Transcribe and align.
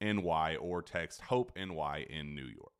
NY 0.00 0.56
or 0.60 0.82
text 0.82 1.22
Hope 1.22 1.52
NY 1.56 2.06
in 2.08 2.34
New 2.34 2.46
York. 2.46 2.72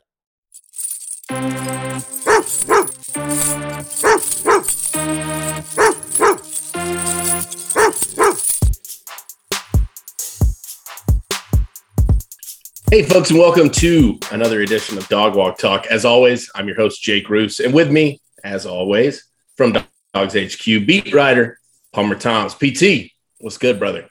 Hey, 12.90 13.02
folks, 13.02 13.30
and 13.30 13.38
welcome 13.38 13.68
to 13.70 14.18
another 14.32 14.62
edition 14.62 14.96
of 14.96 15.06
Dog 15.08 15.34
Walk 15.36 15.58
Talk. 15.58 15.86
As 15.88 16.04
always, 16.04 16.50
I'm 16.54 16.66
your 16.66 16.76
host, 16.76 17.02
Jake 17.02 17.26
Reuse, 17.26 17.62
and 17.62 17.74
with 17.74 17.90
me, 17.90 18.20
as 18.44 18.64
always, 18.64 19.24
from 19.56 19.76
Dawgs 20.14 20.34
HQ, 20.34 20.64
beat 20.64 21.12
writer 21.12 21.58
Palmer 21.92 22.14
Thombs. 22.14 22.54
PT, 22.54 23.12
what's 23.40 23.58
good, 23.58 23.78
brother? 23.78 24.08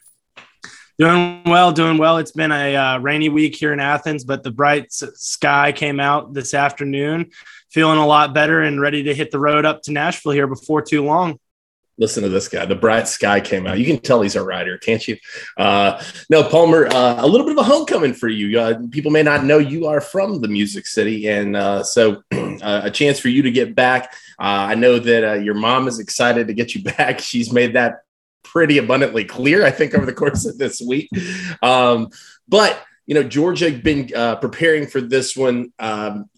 Doing 1.00 1.44
well, 1.46 1.72
doing 1.72 2.00
well. 2.00 2.18
It's 2.18 2.32
been 2.32 2.52
a 2.52 2.76
uh, 2.76 2.98
rainy 2.98 3.30
week 3.30 3.56
here 3.56 3.72
in 3.72 3.80
Athens, 3.80 4.24
but 4.24 4.42
the 4.42 4.50
bright 4.50 4.92
sky 4.92 5.72
came 5.72 6.00
out 6.00 6.34
this 6.34 6.56
afternoon. 6.56 7.30
Feeling 7.70 8.00
a 8.00 8.08
lot 8.08 8.34
better 8.34 8.64
and 8.64 8.82
ready 8.82 9.04
to 9.04 9.14
hit 9.14 9.30
the 9.30 9.38
road 9.38 9.64
up 9.64 9.84
to 9.84 9.92
Nashville 9.92 10.32
here 10.32 10.48
before 10.48 10.82
too 10.82 11.06
long. 11.06 11.40
Listen 12.00 12.24
to 12.24 12.30
this 12.30 12.48
guy. 12.48 12.66
The 12.66 12.76
bright 12.76 13.08
sky 13.08 13.40
came 13.42 13.68
out. 13.68 13.78
You 13.78 13.86
can 13.86 14.00
tell 14.00 14.22
he's 14.22 14.36
a 14.36 14.44
writer, 14.44 14.80
can't 14.80 15.08
you? 15.08 15.18
Uh, 15.56 16.02
no, 16.32 16.44
Palmer. 16.44 16.88
Uh, 16.88 17.24
a 17.24 17.28
little 17.28 17.46
bit 17.46 17.58
of 17.58 17.60
a 17.60 17.70
homecoming 17.70 18.16
for 18.16 18.28
you. 18.28 18.60
Uh, 18.60 18.80
people 18.90 19.12
may 19.12 19.22
not 19.22 19.44
know 19.44 19.60
you 19.60 19.86
are 19.86 20.02
from 20.02 20.42
the 20.42 20.48
Music 20.48 20.88
City, 20.88 21.28
and 21.28 21.56
uh, 21.56 21.84
so 21.84 22.24
uh, 22.32 22.82
a 22.84 22.90
chance 22.90 23.20
for 23.20 23.30
you 23.30 23.44
to 23.44 23.52
get 23.52 23.76
back. 23.76 24.14
I 24.40 24.74
know 24.74 24.98
that 24.98 25.44
your 25.44 25.56
mom 25.56 25.88
is 25.88 26.00
excited 26.00 26.48
to 26.48 26.56
get 26.56 26.74
you 26.74 26.84
back. 26.98 27.20
She's 27.20 27.54
made 27.54 27.74
that 27.74 28.02
pretty 28.44 28.78
abundantly 28.78 29.26
clear, 29.26 29.66
I 29.66 29.72
think, 29.72 29.94
over 29.94 30.06
the 30.06 30.14
course 30.14 30.46
of 30.46 30.58
this 30.58 30.82
week. 30.82 31.10
Um, 31.62 32.10
but 32.48 32.82
you 33.06 33.16
know, 33.16 33.24
Georgia 33.24 33.72
been 33.72 34.10
uh, 34.16 34.36
preparing 34.36 34.88
for 34.88 35.02
this 35.02 35.36
one. 35.36 35.72
Um, 35.80 36.30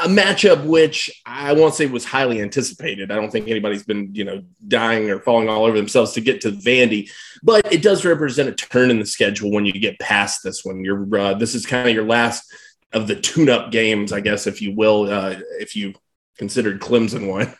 a 0.00 0.06
matchup 0.06 0.64
which 0.64 1.10
I 1.26 1.52
won't 1.54 1.74
say 1.74 1.86
was 1.86 2.04
highly 2.04 2.40
anticipated. 2.40 3.10
I 3.10 3.16
don't 3.16 3.30
think 3.30 3.48
anybody's 3.48 3.82
been, 3.82 4.14
you 4.14 4.24
know, 4.24 4.44
dying 4.66 5.10
or 5.10 5.18
falling 5.18 5.48
all 5.48 5.64
over 5.64 5.76
themselves 5.76 6.12
to 6.12 6.20
get 6.20 6.42
to 6.42 6.52
Vandy, 6.52 7.10
but 7.42 7.72
it 7.72 7.82
does 7.82 8.04
represent 8.04 8.48
a 8.48 8.52
turn 8.52 8.90
in 8.90 8.98
the 8.98 9.06
schedule 9.06 9.50
when 9.50 9.64
you 9.64 9.72
get 9.72 9.98
past 9.98 10.44
this 10.44 10.64
one. 10.64 10.84
You're 10.84 11.18
uh, 11.18 11.34
this 11.34 11.54
is 11.54 11.66
kind 11.66 11.88
of 11.88 11.94
your 11.94 12.04
last 12.04 12.52
of 12.92 13.06
the 13.06 13.16
tune-up 13.16 13.70
games, 13.70 14.12
I 14.12 14.20
guess, 14.20 14.46
if 14.46 14.62
you 14.62 14.74
will, 14.74 15.10
uh, 15.10 15.36
if 15.58 15.76
you 15.76 15.94
considered 16.38 16.80
Clemson 16.80 17.26
one. 17.28 17.54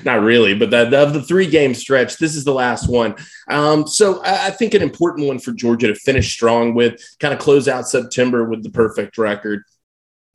Not 0.04 0.22
really, 0.22 0.54
but 0.54 0.70
the, 0.70 1.00
of 1.00 1.12
the 1.12 1.22
three 1.22 1.46
game 1.46 1.74
stretch, 1.74 2.16
this 2.16 2.34
is 2.34 2.44
the 2.44 2.54
last 2.54 2.88
one. 2.88 3.14
Um, 3.48 3.86
so 3.86 4.22
I, 4.22 4.46
I, 4.46 4.50
think 4.50 4.74
an 4.74 4.82
important 4.82 5.28
one 5.28 5.38
for 5.38 5.52
Georgia 5.52 5.88
to 5.88 5.94
finish 5.94 6.32
strong 6.32 6.74
with, 6.74 7.00
kind 7.20 7.34
of 7.34 7.38
close 7.38 7.68
out 7.68 7.86
September 7.86 8.44
with 8.48 8.62
the 8.62 8.70
perfect 8.70 9.18
record. 9.18 9.62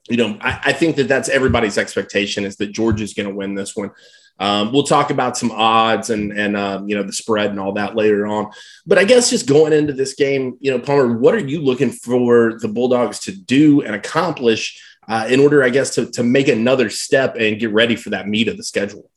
You 0.09 0.17
know, 0.17 0.37
I, 0.39 0.59
I 0.65 0.73
think 0.73 0.95
that 0.97 1.07
that's 1.07 1.29
everybody's 1.29 1.77
expectation 1.77 2.45
is 2.45 2.55
that 2.57 2.71
Georgia's 2.71 3.13
going 3.13 3.27
to 3.27 3.35
win 3.35 3.55
this 3.55 3.75
one. 3.75 3.91
Um, 4.39 4.71
we'll 4.71 4.83
talk 4.83 5.09
about 5.09 5.37
some 5.37 5.51
odds 5.51 6.09
and 6.11 6.31
and 6.31 6.55
um, 6.55 6.87
you 6.87 6.95
know 6.95 7.03
the 7.03 7.11
spread 7.11 7.49
and 7.49 7.59
all 7.59 7.73
that 7.73 7.97
later 7.97 8.25
on. 8.25 8.51
But 8.85 8.97
I 8.97 9.03
guess 9.03 9.29
just 9.29 9.47
going 9.47 9.73
into 9.73 9.91
this 9.91 10.13
game, 10.13 10.57
you 10.61 10.71
know, 10.71 10.79
Palmer, 10.79 11.17
what 11.17 11.35
are 11.35 11.45
you 11.45 11.61
looking 11.61 11.91
for 11.91 12.57
the 12.59 12.69
Bulldogs 12.69 13.19
to 13.21 13.33
do 13.33 13.81
and 13.81 13.93
accomplish 13.93 14.81
uh, 15.09 15.27
in 15.27 15.39
order, 15.39 15.63
I 15.63 15.69
guess, 15.69 15.95
to, 15.95 16.05
to 16.11 16.23
make 16.23 16.47
another 16.47 16.89
step 16.89 17.35
and 17.35 17.59
get 17.59 17.73
ready 17.73 17.95
for 17.95 18.11
that 18.11 18.27
meat 18.27 18.47
of 18.47 18.57
the 18.57 18.63
schedule. 18.63 19.09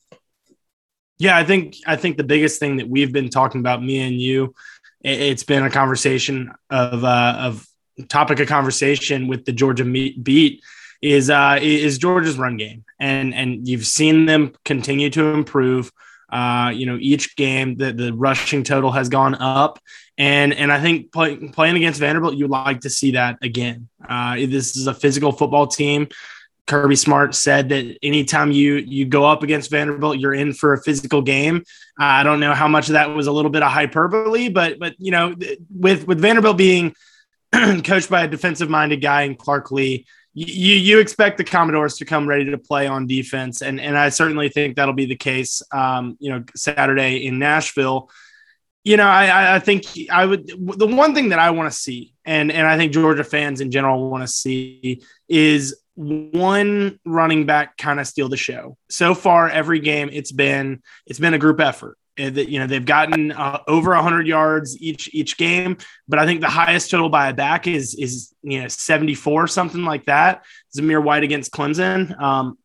Yeah, 1.19 1.37
I 1.37 1.43
think 1.45 1.75
I 1.85 1.95
think 1.95 2.17
the 2.17 2.23
biggest 2.23 2.59
thing 2.59 2.77
that 2.77 2.89
we've 2.89 3.13
been 3.13 3.29
talking 3.29 3.61
about, 3.61 3.83
me 3.83 3.99
and 3.99 4.19
you, 4.19 4.55
it's 5.01 5.43
been 5.43 5.63
a 5.63 5.69
conversation 5.69 6.51
of 6.71 7.03
uh, 7.03 7.35
of 7.39 7.67
topic 8.09 8.39
of 8.39 8.47
conversation 8.47 9.27
with 9.27 9.45
the 9.45 9.51
Georgia 9.51 9.85
beat 9.85 10.63
is 11.03 11.29
uh, 11.29 11.59
is 11.61 11.99
Georgia's 11.99 12.39
run 12.39 12.57
game, 12.57 12.83
and 12.99 13.33
and 13.33 13.67
you've 13.67 13.85
seen 13.85 14.25
them 14.25 14.53
continue 14.65 15.11
to 15.11 15.27
improve. 15.27 15.91
Uh, 16.31 16.71
you 16.73 16.87
know, 16.87 16.97
each 16.99 17.35
game 17.35 17.77
the 17.77 17.93
the 17.93 18.11
rushing 18.13 18.63
total 18.63 18.91
has 18.91 19.07
gone 19.07 19.35
up, 19.35 19.79
and 20.17 20.53
and 20.53 20.71
I 20.71 20.79
think 20.79 21.11
play, 21.11 21.35
playing 21.35 21.75
against 21.75 21.99
Vanderbilt, 21.99 22.35
you'd 22.35 22.49
like 22.49 22.81
to 22.81 22.89
see 22.89 23.11
that 23.11 23.37
again. 23.41 23.89
Uh, 24.07 24.35
this 24.35 24.75
is 24.75 24.87
a 24.87 24.93
physical 24.93 25.31
football 25.31 25.67
team. 25.67 26.07
Kirby 26.65 26.95
Smart 26.95 27.35
said 27.35 27.69
that 27.69 27.97
anytime 28.03 28.51
you 28.51 28.75
you 28.75 29.05
go 29.05 29.25
up 29.25 29.43
against 29.43 29.71
Vanderbilt, 29.71 30.19
you're 30.19 30.33
in 30.33 30.53
for 30.53 30.73
a 30.73 30.81
physical 30.81 31.21
game. 31.21 31.63
Uh, 31.99 32.05
I 32.05 32.23
don't 32.23 32.39
know 32.39 32.53
how 32.53 32.67
much 32.67 32.87
of 32.87 32.93
that 32.93 33.09
was 33.09 33.27
a 33.27 33.31
little 33.31 33.51
bit 33.51 33.63
of 33.63 33.71
hyperbole, 33.71 34.49
but 34.49 34.79
but 34.79 34.95
you 34.97 35.11
know, 35.11 35.35
with 35.75 36.07
with 36.07 36.19
Vanderbilt 36.19 36.57
being 36.57 36.95
coached 37.83 38.09
by 38.09 38.23
a 38.23 38.27
defensive 38.27 38.69
minded 38.69 39.01
guy 39.01 39.23
in 39.23 39.35
Clark 39.35 39.71
Lea, 39.71 40.05
you 40.33 40.75
you 40.75 40.99
expect 40.99 41.37
the 41.37 41.43
Commodores 41.43 41.97
to 41.97 42.05
come 42.05 42.27
ready 42.27 42.45
to 42.49 42.57
play 42.57 42.87
on 42.87 43.07
defense, 43.07 43.61
and 43.61 43.81
and 43.81 43.97
I 43.97 44.09
certainly 44.09 44.49
think 44.49 44.75
that'll 44.75 44.93
be 44.93 45.05
the 45.05 45.17
case. 45.17 45.61
Um, 45.71 46.17
you 46.19 46.31
know, 46.31 46.43
Saturday 46.55 47.25
in 47.25 47.39
Nashville 47.39 48.09
you 48.83 48.97
know, 48.97 49.07
I, 49.07 49.55
I 49.55 49.59
think 49.59 49.85
I 50.11 50.25
would. 50.25 50.47
The 50.47 50.87
one 50.87 51.13
thing 51.13 51.29
that 51.29 51.39
I 51.39 51.51
want 51.51 51.71
to 51.71 51.77
see, 51.77 52.13
and 52.25 52.51
and 52.51 52.67
I 52.67 52.77
think 52.77 52.91
Georgia 52.91 53.23
fans 53.23 53.61
in 53.61 53.71
general 53.71 54.09
want 54.09 54.23
to 54.23 54.27
see, 54.27 55.01
is 55.29 55.75
one 55.95 56.99
running 57.05 57.45
back 57.45 57.77
kind 57.77 57.99
of 57.99 58.07
steal 58.07 58.27
the 58.27 58.37
show. 58.37 58.77
So 58.89 59.15
far, 59.15 59.49
every 59.49 59.79
game 59.79 60.09
it's 60.11 60.31
been 60.31 60.81
it's 61.05 61.19
been 61.19 61.33
a 61.33 61.39
group 61.39 61.61
effort. 61.61 61.97
That 62.17 62.49
you 62.49 62.59
know 62.59 62.67
they've 62.67 62.85
gotten 62.85 63.31
uh, 63.31 63.59
over 63.67 63.91
100 63.91 64.27
yards 64.27 64.79
each 64.79 65.09
each 65.13 65.37
game, 65.37 65.77
but 66.07 66.19
I 66.19 66.25
think 66.25 66.41
the 66.41 66.49
highest 66.49 66.91
total 66.91 67.09
by 67.09 67.29
a 67.29 67.33
back 67.33 67.65
is 67.67 67.95
is 67.95 68.35
you 68.43 68.61
know 68.61 68.67
74 68.67 69.47
something 69.47 69.83
like 69.83 70.05
that. 70.05 70.43
Zamir 70.77 71.01
White 71.01 71.23
against 71.23 71.51
Clemson. 71.51 72.19
Um, 72.21 72.57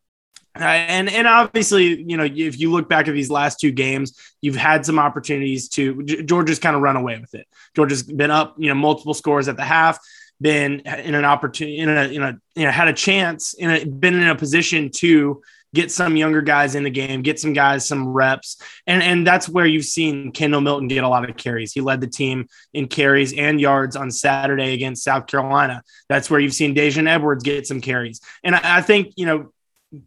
Uh, 0.58 0.64
and 0.64 1.08
and 1.08 1.26
obviously, 1.26 2.02
you 2.02 2.16
know, 2.16 2.24
if 2.24 2.58
you 2.58 2.70
look 2.70 2.88
back 2.88 3.08
at 3.08 3.14
these 3.14 3.30
last 3.30 3.60
two 3.60 3.70
games, 3.70 4.18
you've 4.40 4.56
had 4.56 4.84
some 4.84 4.98
opportunities 4.98 5.68
to 5.70 6.02
Georgia's 6.02 6.58
kind 6.58 6.74
of 6.74 6.82
run 6.82 6.96
away 6.96 7.18
with 7.18 7.34
it. 7.34 7.46
Georgia's 7.74 8.02
been 8.02 8.30
up, 8.30 8.56
you 8.58 8.68
know, 8.68 8.74
multiple 8.74 9.14
scores 9.14 9.48
at 9.48 9.56
the 9.56 9.64
half, 9.64 9.98
been 10.40 10.80
in 10.80 11.14
an 11.14 11.24
opportunity, 11.24 11.78
in 11.78 11.88
a, 11.88 12.02
in 12.04 12.22
a, 12.22 12.40
you 12.54 12.64
know, 12.64 12.70
had 12.70 12.88
a 12.88 12.92
chance, 12.92 13.54
in 13.54 13.70
a, 13.70 13.84
been 13.84 14.14
in 14.14 14.28
a 14.28 14.34
position 14.34 14.90
to 14.90 15.42
get 15.74 15.90
some 15.90 16.16
younger 16.16 16.40
guys 16.40 16.74
in 16.74 16.82
the 16.82 16.90
game, 16.90 17.22
get 17.22 17.38
some 17.38 17.52
guys 17.52 17.86
some 17.86 18.08
reps, 18.08 18.60
and 18.86 19.02
and 19.02 19.26
that's 19.26 19.48
where 19.48 19.66
you've 19.66 19.84
seen 19.84 20.32
Kendall 20.32 20.60
Milton 20.60 20.88
get 20.88 21.04
a 21.04 21.08
lot 21.08 21.28
of 21.28 21.36
carries. 21.36 21.72
He 21.72 21.80
led 21.80 22.00
the 22.00 22.06
team 22.06 22.48
in 22.72 22.88
carries 22.88 23.32
and 23.32 23.60
yards 23.60 23.96
on 23.96 24.10
Saturday 24.10 24.74
against 24.74 25.04
South 25.04 25.26
Carolina. 25.26 25.82
That's 26.08 26.30
where 26.30 26.40
you've 26.40 26.54
seen 26.54 26.74
Daijun 26.74 27.08
Edwards 27.08 27.44
get 27.44 27.66
some 27.66 27.80
carries, 27.80 28.20
and 28.42 28.54
I, 28.54 28.78
I 28.78 28.82
think 28.82 29.12
you 29.16 29.26
know 29.26 29.52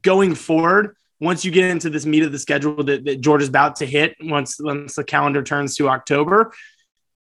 going 0.01 0.35
forward, 0.35 0.95
once 1.19 1.45
you 1.45 1.51
get 1.51 1.69
into 1.69 1.89
this 1.89 2.05
meat 2.05 2.23
of 2.23 2.31
the 2.31 2.39
schedule 2.39 2.83
that, 2.83 3.05
that 3.05 3.21
Georgia's 3.21 3.49
about 3.49 3.77
to 3.77 3.85
hit, 3.85 4.15
once 4.21 4.57
once 4.59 4.95
the 4.95 5.03
calendar 5.03 5.43
turns 5.43 5.75
to 5.75 5.89
October, 5.89 6.53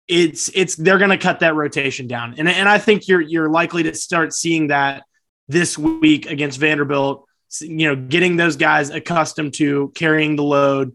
it's 0.06 0.50
it's 0.55 0.76
they're 0.76 0.99
going 0.99 1.10
to 1.10 1.19
cut 1.19 1.40
that 1.40 1.55
rotation 1.55 2.06
down, 2.06 2.34
and 2.38 2.49
and 2.49 2.69
I 2.69 2.78
think 2.78 3.08
you're 3.08 3.20
you're 3.20 3.50
likely 3.50 3.82
to 3.84 3.94
start 3.94 4.32
seeing 4.32 4.69
that 4.69 5.02
this 5.49 5.76
week 5.76 6.26
against 6.26 6.58
Vanderbilt. 6.58 7.25
You 7.60 7.88
know, 7.88 7.96
getting 7.96 8.37
those 8.37 8.56
guys 8.56 8.90
accustomed 8.90 9.54
to 9.54 9.90
carrying 9.94 10.37
the 10.37 10.44
load 10.44 10.94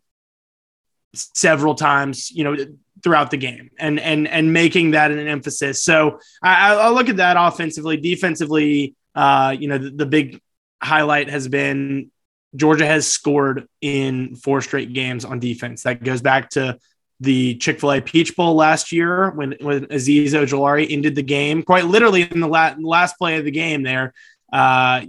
several 1.14 1.76
times. 1.76 2.32
You 2.32 2.44
know, 2.44 2.56
throughout 3.04 3.32
the 3.32 3.38
game 3.38 3.70
and 3.78 4.00
and 4.00 4.28
and 4.28 4.54
making 4.54 4.92
that 4.92 5.12
an 5.12 5.28
emphasis. 5.28 5.84
So 5.84 6.20
I, 6.42 6.74
I 6.74 6.90
look 6.90 7.10
at 7.10 7.18
that 7.18 7.36
offensively, 7.38 7.98
defensively. 7.98 8.96
Uh, 9.14 9.56
you 9.60 9.68
know, 9.68 9.78
the, 9.78 9.90
the 9.92 10.06
big 10.06 10.42
highlight 10.84 11.30
has 11.30 11.48
been 11.48 12.12
Georgia 12.56 12.86
has 12.86 13.08
scored 13.08 13.68
in 13.82 14.36
four 14.36 14.62
straight 14.62 14.94
games 14.94 15.26
on 15.26 15.40
defense. 15.40 15.84
That 15.84 16.04
goes 16.04 16.22
back 16.22 16.52
to 16.52 16.78
the 17.20 17.56
Chick 17.56 17.80
fil 17.80 17.94
A 17.94 18.02
Peach 18.02 18.36
Bowl 18.36 18.56
last 18.56 18.92
year 18.92 19.32
when, 19.32 19.56
when 19.62 19.86
Azeez 19.88 20.32
Ojulari 20.32 20.92
ended 20.92 21.16
the 21.16 21.24
game, 21.24 21.64
quite 21.64 21.86
literally 21.86 22.24
in 22.24 22.40
the 22.40 22.48
la- 22.48 22.76
last 22.80 23.18
play 23.18 23.38
of 23.38 23.46
the 23.46 23.52
game 23.52 23.82
there. 23.84 24.14
Uh, 24.52 25.02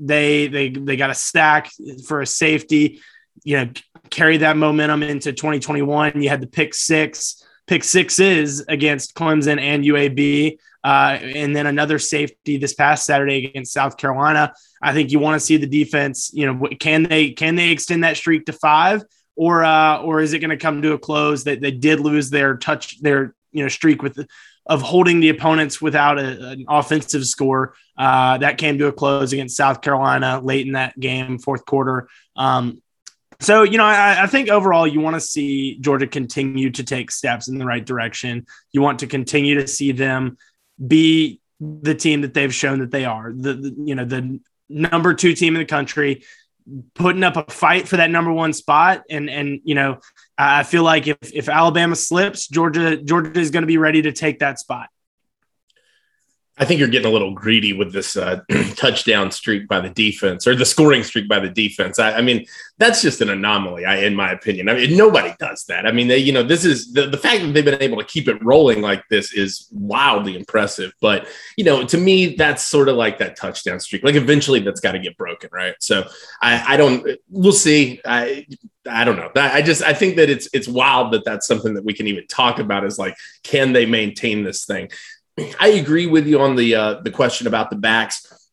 they, 0.00 0.48
they, 0.48 0.70
they 0.70 0.96
got 0.96 1.10
a 1.10 1.14
stack 1.14 1.70
for 2.06 2.22
a 2.22 2.26
safety, 2.26 3.00
you 3.44 3.56
know, 3.56 3.70
carry 4.08 4.38
that 4.38 4.56
momentum 4.56 5.02
into 5.02 5.32
2021. 5.32 6.20
You 6.22 6.28
had 6.28 6.40
the 6.40 6.46
pick 6.46 6.74
six, 6.74 7.44
pick 7.66 7.84
sixes 7.84 8.64
against 8.66 9.14
Clemson 9.14 9.60
and 9.60 9.84
UAB. 9.84 10.58
Uh, 10.82 11.18
and 11.20 11.54
then 11.54 11.66
another 11.66 11.98
safety 11.98 12.56
this 12.56 12.72
past 12.72 13.04
Saturday 13.04 13.46
against 13.46 13.72
South 13.72 13.98
Carolina. 13.98 14.54
I 14.82 14.92
think 14.92 15.10
you 15.10 15.18
want 15.18 15.40
to 15.40 15.44
see 15.44 15.56
the 15.56 15.66
defense. 15.66 16.30
You 16.32 16.46
know, 16.46 16.68
can 16.78 17.02
they 17.04 17.30
can 17.30 17.54
they 17.54 17.70
extend 17.70 18.04
that 18.04 18.16
streak 18.16 18.46
to 18.46 18.52
five, 18.52 19.02
or 19.36 19.64
uh, 19.64 19.98
or 20.02 20.20
is 20.20 20.32
it 20.32 20.38
going 20.38 20.50
to 20.50 20.56
come 20.56 20.82
to 20.82 20.92
a 20.92 20.98
close 20.98 21.44
that 21.44 21.60
they 21.60 21.70
did 21.70 22.00
lose 22.00 22.30
their 22.30 22.56
touch 22.56 23.00
their 23.00 23.34
you 23.52 23.62
know 23.62 23.68
streak 23.68 24.02
with 24.02 24.18
of 24.66 24.82
holding 24.82 25.20
the 25.20 25.30
opponents 25.30 25.82
without 25.82 26.18
a, 26.18 26.50
an 26.50 26.64
offensive 26.68 27.26
score 27.26 27.74
uh, 27.98 28.38
that 28.38 28.58
came 28.58 28.78
to 28.78 28.86
a 28.86 28.92
close 28.92 29.32
against 29.32 29.56
South 29.56 29.80
Carolina 29.80 30.40
late 30.40 30.66
in 30.66 30.74
that 30.74 30.98
game, 30.98 31.38
fourth 31.38 31.64
quarter. 31.64 32.08
Um, 32.36 32.80
so, 33.40 33.62
you 33.62 33.78
know, 33.78 33.84
I, 33.84 34.24
I, 34.24 34.26
think 34.26 34.50
overall 34.50 34.86
you 34.86 35.00
want 35.00 35.16
to 35.16 35.20
see 35.20 35.78
Georgia 35.80 36.06
continue 36.06 36.70
to 36.70 36.84
take 36.84 37.10
steps 37.10 37.48
in 37.48 37.56
the 37.56 37.64
right 37.64 37.84
direction. 37.84 38.46
You 38.70 38.82
want 38.82 38.98
to 38.98 39.06
continue 39.06 39.54
to 39.60 39.66
see 39.66 39.92
them 39.92 40.36
be 40.86 41.40
the 41.58 41.94
team 41.94 42.20
that 42.20 42.34
they've 42.34 42.54
shown 42.54 42.80
that 42.80 42.90
they 42.90 43.06
are. 43.06 43.32
The, 43.32 43.54
the, 43.54 43.74
you 43.78 43.94
know 43.94 44.04
the 44.04 44.40
number 44.70 45.12
two 45.14 45.34
team 45.34 45.54
in 45.54 45.60
the 45.60 45.66
country, 45.66 46.24
putting 46.94 47.24
up 47.24 47.36
a 47.36 47.50
fight 47.50 47.88
for 47.88 47.96
that 47.96 48.10
number 48.10 48.32
one 48.32 48.52
spot. 48.52 49.02
And 49.10 49.28
and 49.28 49.60
you 49.64 49.74
know 49.74 49.98
I 50.38 50.62
feel 50.62 50.84
like 50.84 51.06
if 51.06 51.18
if 51.34 51.48
Alabama 51.48 51.96
slips, 51.96 52.48
Georgia 52.48 52.96
Georgia 52.96 53.38
is 53.38 53.50
going 53.50 53.62
to 53.62 53.66
be 53.66 53.78
ready 53.78 54.02
to 54.02 54.12
take 54.12 54.38
that 54.38 54.58
spot. 54.58 54.88
I 56.60 56.66
think 56.66 56.78
you're 56.78 56.88
getting 56.88 57.08
a 57.08 57.12
little 57.12 57.32
greedy 57.32 57.72
with 57.72 57.90
this 57.90 58.18
uh, 58.18 58.42
touchdown 58.76 59.30
streak 59.30 59.66
by 59.66 59.80
the 59.80 59.88
defense 59.88 60.46
or 60.46 60.54
the 60.54 60.66
scoring 60.66 61.02
streak 61.02 61.26
by 61.26 61.40
the 61.40 61.48
defense. 61.48 61.98
I, 61.98 62.12
I 62.12 62.20
mean, 62.20 62.44
that's 62.76 63.00
just 63.00 63.22
an 63.22 63.30
anomaly, 63.30 63.86
I, 63.86 64.00
in 64.00 64.14
my 64.14 64.30
opinion. 64.30 64.68
I 64.68 64.74
mean, 64.74 64.94
nobody 64.94 65.34
does 65.38 65.64
that. 65.64 65.86
I 65.86 65.92
mean, 65.92 66.08
they, 66.08 66.18
you 66.18 66.32
know, 66.32 66.42
this 66.42 66.66
is 66.66 66.92
the, 66.92 67.06
the 67.06 67.16
fact 67.16 67.40
that 67.40 67.54
they've 67.54 67.64
been 67.64 67.80
able 67.80 67.96
to 67.96 68.04
keep 68.04 68.28
it 68.28 68.44
rolling 68.44 68.82
like 68.82 69.02
this 69.08 69.32
is 69.32 69.68
wildly 69.72 70.36
impressive. 70.36 70.92
But, 71.00 71.28
you 71.56 71.64
know, 71.64 71.82
to 71.86 71.96
me, 71.96 72.36
that's 72.36 72.66
sort 72.66 72.90
of 72.90 72.96
like 72.96 73.16
that 73.18 73.36
touchdown 73.36 73.80
streak. 73.80 74.04
Like 74.04 74.14
eventually 74.14 74.60
that's 74.60 74.80
got 74.80 74.92
to 74.92 74.98
get 74.98 75.16
broken, 75.16 75.48
right? 75.50 75.74
So 75.80 76.06
I, 76.42 76.74
I 76.74 76.76
don't, 76.76 77.08
we'll 77.30 77.52
see. 77.52 78.02
I, 78.04 78.46
I 78.88 79.04
don't 79.04 79.16
know. 79.16 79.30
I 79.36 79.60
just 79.60 79.82
I 79.82 79.92
think 79.92 80.16
that 80.16 80.30
it's 80.30 80.48
it's 80.54 80.66
wild 80.66 81.12
that 81.12 81.22
that's 81.24 81.46
something 81.46 81.74
that 81.74 81.84
we 81.84 81.92
can 81.92 82.06
even 82.06 82.26
talk 82.26 82.58
about. 82.58 82.84
Is 82.84 82.98
like, 82.98 83.14
can 83.42 83.74
they 83.74 83.84
maintain 83.84 84.42
this 84.42 84.64
thing? 84.64 84.88
I 85.58 85.68
agree 85.68 86.06
with 86.06 86.26
you 86.26 86.40
on 86.40 86.56
the 86.56 86.74
uh, 86.74 86.94
the 87.02 87.10
question 87.10 87.46
about 87.46 87.70
the 87.70 87.76
backs, 87.76 88.50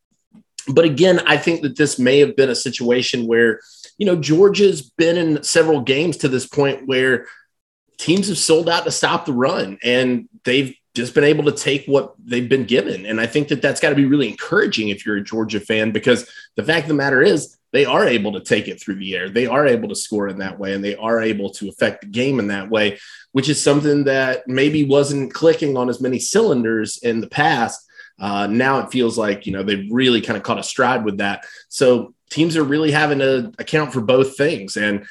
but 0.67 0.85
again, 0.85 1.19
I 1.25 1.37
think 1.37 1.61
that 1.61 1.77
this 1.77 1.99
may 1.99 2.19
have 2.19 2.35
been 2.35 2.49
a 2.49 2.55
situation 2.55 3.27
where 3.27 3.59
you 3.97 4.05
know 4.05 4.15
Georgia's 4.15 4.81
been 4.81 5.17
in 5.17 5.43
several 5.43 5.81
games 5.81 6.17
to 6.17 6.29
this 6.29 6.47
point 6.47 6.87
where 6.87 7.27
teams 7.97 8.27
have 8.27 8.37
sold 8.37 8.69
out 8.69 8.85
to 8.85 8.91
stop 8.91 9.25
the 9.25 9.33
run, 9.33 9.77
and 9.83 10.29
they've 10.43 10.75
just 10.95 11.13
been 11.13 11.23
able 11.23 11.43
to 11.45 11.51
take 11.51 11.85
what 11.85 12.13
they've 12.23 12.49
been 12.49 12.65
given. 12.65 13.05
And 13.05 13.19
I 13.21 13.27
think 13.27 13.49
that 13.49 13.61
that's 13.61 13.79
got 13.79 13.89
to 13.89 13.95
be 13.95 14.05
really 14.05 14.29
encouraging 14.29 14.89
if 14.89 15.05
you're 15.05 15.17
a 15.17 15.23
Georgia 15.23 15.59
fan, 15.59 15.91
because 15.91 16.29
the 16.55 16.63
fact 16.63 16.83
of 16.83 16.89
the 16.89 16.93
matter 16.93 17.21
is 17.21 17.56
they 17.73 17.85
are 17.85 18.05
able 18.05 18.33
to 18.33 18.39
take 18.39 18.67
it 18.67 18.81
through 18.81 18.95
the 18.95 19.15
air. 19.15 19.29
They 19.29 19.45
are 19.45 19.67
able 19.67 19.89
to 19.89 19.95
score 19.95 20.27
in 20.27 20.37
that 20.39 20.57
way, 20.57 20.73
and 20.73 20.83
they 20.83 20.95
are 20.95 21.21
able 21.21 21.49
to 21.51 21.69
affect 21.69 22.01
the 22.01 22.07
game 22.07 22.39
in 22.39 22.47
that 22.47 22.69
way, 22.69 22.97
which 23.31 23.49
is 23.49 23.61
something 23.61 24.05
that 24.05 24.47
maybe 24.47 24.85
wasn't 24.85 25.33
clicking 25.33 25.75
on 25.77 25.89
as 25.89 26.01
many 26.01 26.19
cylinders 26.19 26.97
in 26.99 27.21
the 27.21 27.27
past. 27.27 27.85
Uh, 28.19 28.47
now 28.47 28.79
it 28.79 28.91
feels 28.91 29.17
like 29.17 29.45
you 29.45 29.51
know 29.51 29.63
they've 29.63 29.87
really 29.91 30.21
kind 30.21 30.37
of 30.37 30.43
caught 30.43 30.59
a 30.59 30.63
stride 30.63 31.03
with 31.05 31.17
that. 31.17 31.45
So 31.69 32.13
teams 32.29 32.57
are 32.57 32.63
really 32.63 32.91
having 32.91 33.19
to 33.19 33.51
account 33.59 33.93
for 33.93 34.01
both 34.01 34.37
things, 34.37 34.77
and 34.77 35.05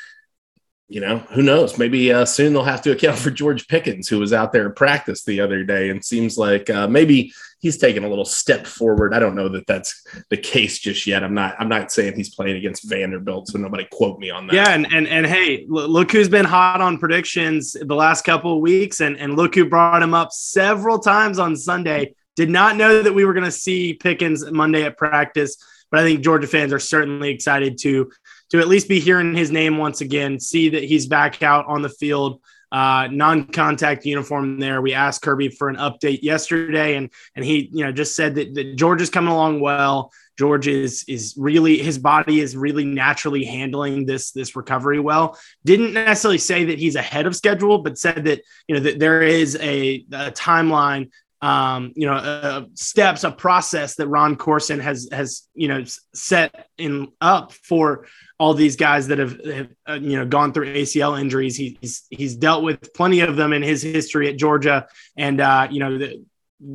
you 0.89 1.01
know, 1.01 1.19
who 1.31 1.43
knows? 1.43 1.79
Maybe 1.79 2.13
uh, 2.13 2.25
soon 2.25 2.53
they'll 2.53 2.63
have 2.63 2.83
to 2.83 2.93
account 2.93 3.19
for 3.19 3.31
George 3.31 3.67
Pickens, 3.67 4.09
who 4.09 4.21
was 4.21 4.33
out 4.33 4.53
there 4.53 4.67
in 4.67 4.73
practice 4.73 5.25
the 5.25 5.41
other 5.41 5.65
day, 5.65 5.91
and 5.91 6.05
seems 6.05 6.39
like 6.39 6.71
uh, 6.71 6.87
maybe 6.87 7.33
he's 7.59 7.77
taken 7.77 8.05
a 8.05 8.09
little 8.09 8.25
step 8.25 8.67
forward. 8.67 9.13
I 9.13 9.19
don't 9.19 9.35
know 9.35 9.49
that 9.49 9.67
that's 9.67 10.07
the 10.31 10.37
case 10.37 10.79
just 10.79 11.05
yet. 11.07 11.25
I'm 11.25 11.35
not. 11.35 11.57
I'm 11.59 11.69
not 11.69 11.91
saying 11.91 12.15
he's 12.15 12.35
playing 12.35 12.57
against 12.57 12.89
Vanderbilt, 12.89 13.49
so 13.49 13.59
nobody 13.59 13.87
quote 13.91 14.21
me 14.21 14.31
on 14.31 14.47
that. 14.47 14.55
Yeah, 14.55 14.71
and 14.71 14.87
and 14.93 15.09
and 15.09 15.27
hey, 15.27 15.67
look 15.69 16.13
who's 16.13 16.29
been 16.29 16.45
hot 16.45 16.81
on 16.81 16.99
predictions 16.99 17.73
the 17.73 17.95
last 17.95 18.25
couple 18.25 18.55
of 18.55 18.61
weeks, 18.61 19.01
and 19.01 19.19
and 19.19 19.37
look 19.37 19.57
who 19.57 19.69
brought 19.69 20.03
him 20.03 20.15
up 20.15 20.31
several 20.33 21.01
times 21.01 21.41
on 21.41 21.57
Sunday. 21.57 22.15
Did 22.37 22.51
not 22.51 22.77
know 22.77 23.03
that 23.03 23.15
we 23.15 23.25
were 23.25 23.33
going 23.33 23.45
to 23.45 23.51
see 23.51 23.95
Pickens 23.95 24.49
Monday 24.51 24.85
at 24.85 24.99
practice, 24.99 25.57
but 25.91 26.01
I 26.01 26.05
think 26.05 26.23
Georgia 26.23 26.47
fans 26.47 26.73
are 26.73 26.79
certainly 26.79 27.31
excited 27.31 27.79
to 27.79 28.11
to 28.51 28.61
at 28.61 28.69
least 28.69 28.89
be 28.89 29.01
hearing 29.01 29.35
his 29.35 29.51
name 29.51 29.79
once 29.79 30.01
again, 30.01 30.39
see 30.41 30.71
that 30.71 30.85
he's 30.85 31.07
back 31.07 31.43
out 31.43 31.67
on 31.67 31.83
the 31.83 31.89
field, 31.89 32.41
uh, 32.73 33.09
non-contact 33.11 34.05
uniform 34.05 34.59
there. 34.59 34.83
We 34.83 34.93
asked 34.93 35.23
Kirby 35.23 35.51
for 35.51 35.69
an 35.69 35.77
update 35.77 36.23
yesterday, 36.23 36.97
and 36.97 37.11
and 37.35 37.45
he 37.45 37.69
you 37.73 37.85
know 37.85 37.93
just 37.93 38.17
said 38.17 38.35
that, 38.37 38.55
that 38.55 38.77
George 38.77 39.03
is 39.03 39.11
coming 39.11 39.33
along 39.33 39.61
well. 39.61 40.13
George 40.39 40.69
is 40.69 41.05
is 41.09 41.35
really 41.39 41.79
his 41.79 41.99
body 41.99 42.41
is 42.41 42.57
really 42.57 42.85
naturally 42.85 43.45
handling 43.45 44.05
this 44.05 44.33
this 44.33 44.55
recovery 44.55 45.01
well. 45.01 45.39
Didn't 45.65 45.95
necessarily 45.95 46.39
say 46.39 46.65
that 46.67 46.79
he's 46.79 46.97
ahead 46.97 47.27
of 47.27 47.35
schedule, 47.35 47.79
but 47.79 47.99
said 47.99 48.25
that 48.25 48.43
you 48.69 48.75
know 48.75 48.83
that 48.83 48.99
there 48.99 49.23
is 49.23 49.57
a, 49.57 50.05
a 50.13 50.31
timeline 50.33 51.11
um, 51.43 51.93
you 51.95 52.07
know, 52.07 52.15
uh, 52.15 52.65
steps, 52.75 53.25
a 53.25 53.31
process 53.31 53.97
that 53.97 54.09
Ron 54.09 54.37
Courson 54.37 54.81
has 54.81 55.09
has 55.13 55.49
you 55.55 55.69
know 55.69 55.85
set 56.15 56.69
in 56.79 57.09
up 57.21 57.53
for 57.53 58.07
all 58.39 58.55
these 58.55 58.77
guys 58.77 59.09
that 59.09 59.19
have, 59.19 59.45
have 59.45 59.69
uh, 59.89 59.95
you 59.95 60.17
know 60.17 60.27
gone 60.27 60.53
through 60.53 60.73
ACL 60.75 61.21
injuries. 61.21 61.57
He's 61.57 62.07
he's 62.11 62.37
dealt 62.37 62.65
with 62.65 62.93
plenty 62.95 63.21
of 63.21 63.37
them 63.37 63.53
in 63.53 63.63
his 63.63 63.83
history 63.83 64.29
at 64.29 64.37
Georgia, 64.37 64.87
and 65.17 65.41
uh, 65.41 65.69
you 65.71 65.81
know, 65.81 65.99
the, 65.99 66.25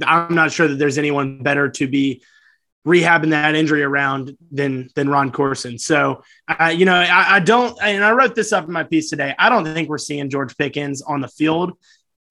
I'm 0.06 0.36
not 0.36 0.52
sure 0.52 0.68
that 0.68 0.76
there's 0.76 1.00
anyone 1.00 1.42
better 1.42 1.70
to 1.70 1.88
be 1.88 2.22
rehabbing 2.86 3.30
that 3.30 3.56
injury 3.56 3.84
around 3.84 4.38
than 4.52 4.90
than 4.96 5.10
Ron 5.10 5.32
Courson. 5.32 5.78
So, 5.78 6.24
uh, 6.48 6.74
you 6.76 6.86
know, 6.86 6.96
I, 6.96 7.36
I, 7.36 7.40
don't, 7.40 7.78
and 7.82 8.04
I 8.04 8.12
wrote 8.12 8.34
this 8.34 8.52
up 8.52 8.66
in 8.66 8.72
my 8.72 8.84
piece 8.84 9.10
today. 9.10 9.36
I 9.38 9.50
don't 9.50 9.66
think 9.66 9.88
we're 9.88 10.00
seeing 10.00 10.30
George 10.30 10.58
Pickens 10.58 11.02
on 11.02 11.22
the 11.22 11.28
field 11.28 11.74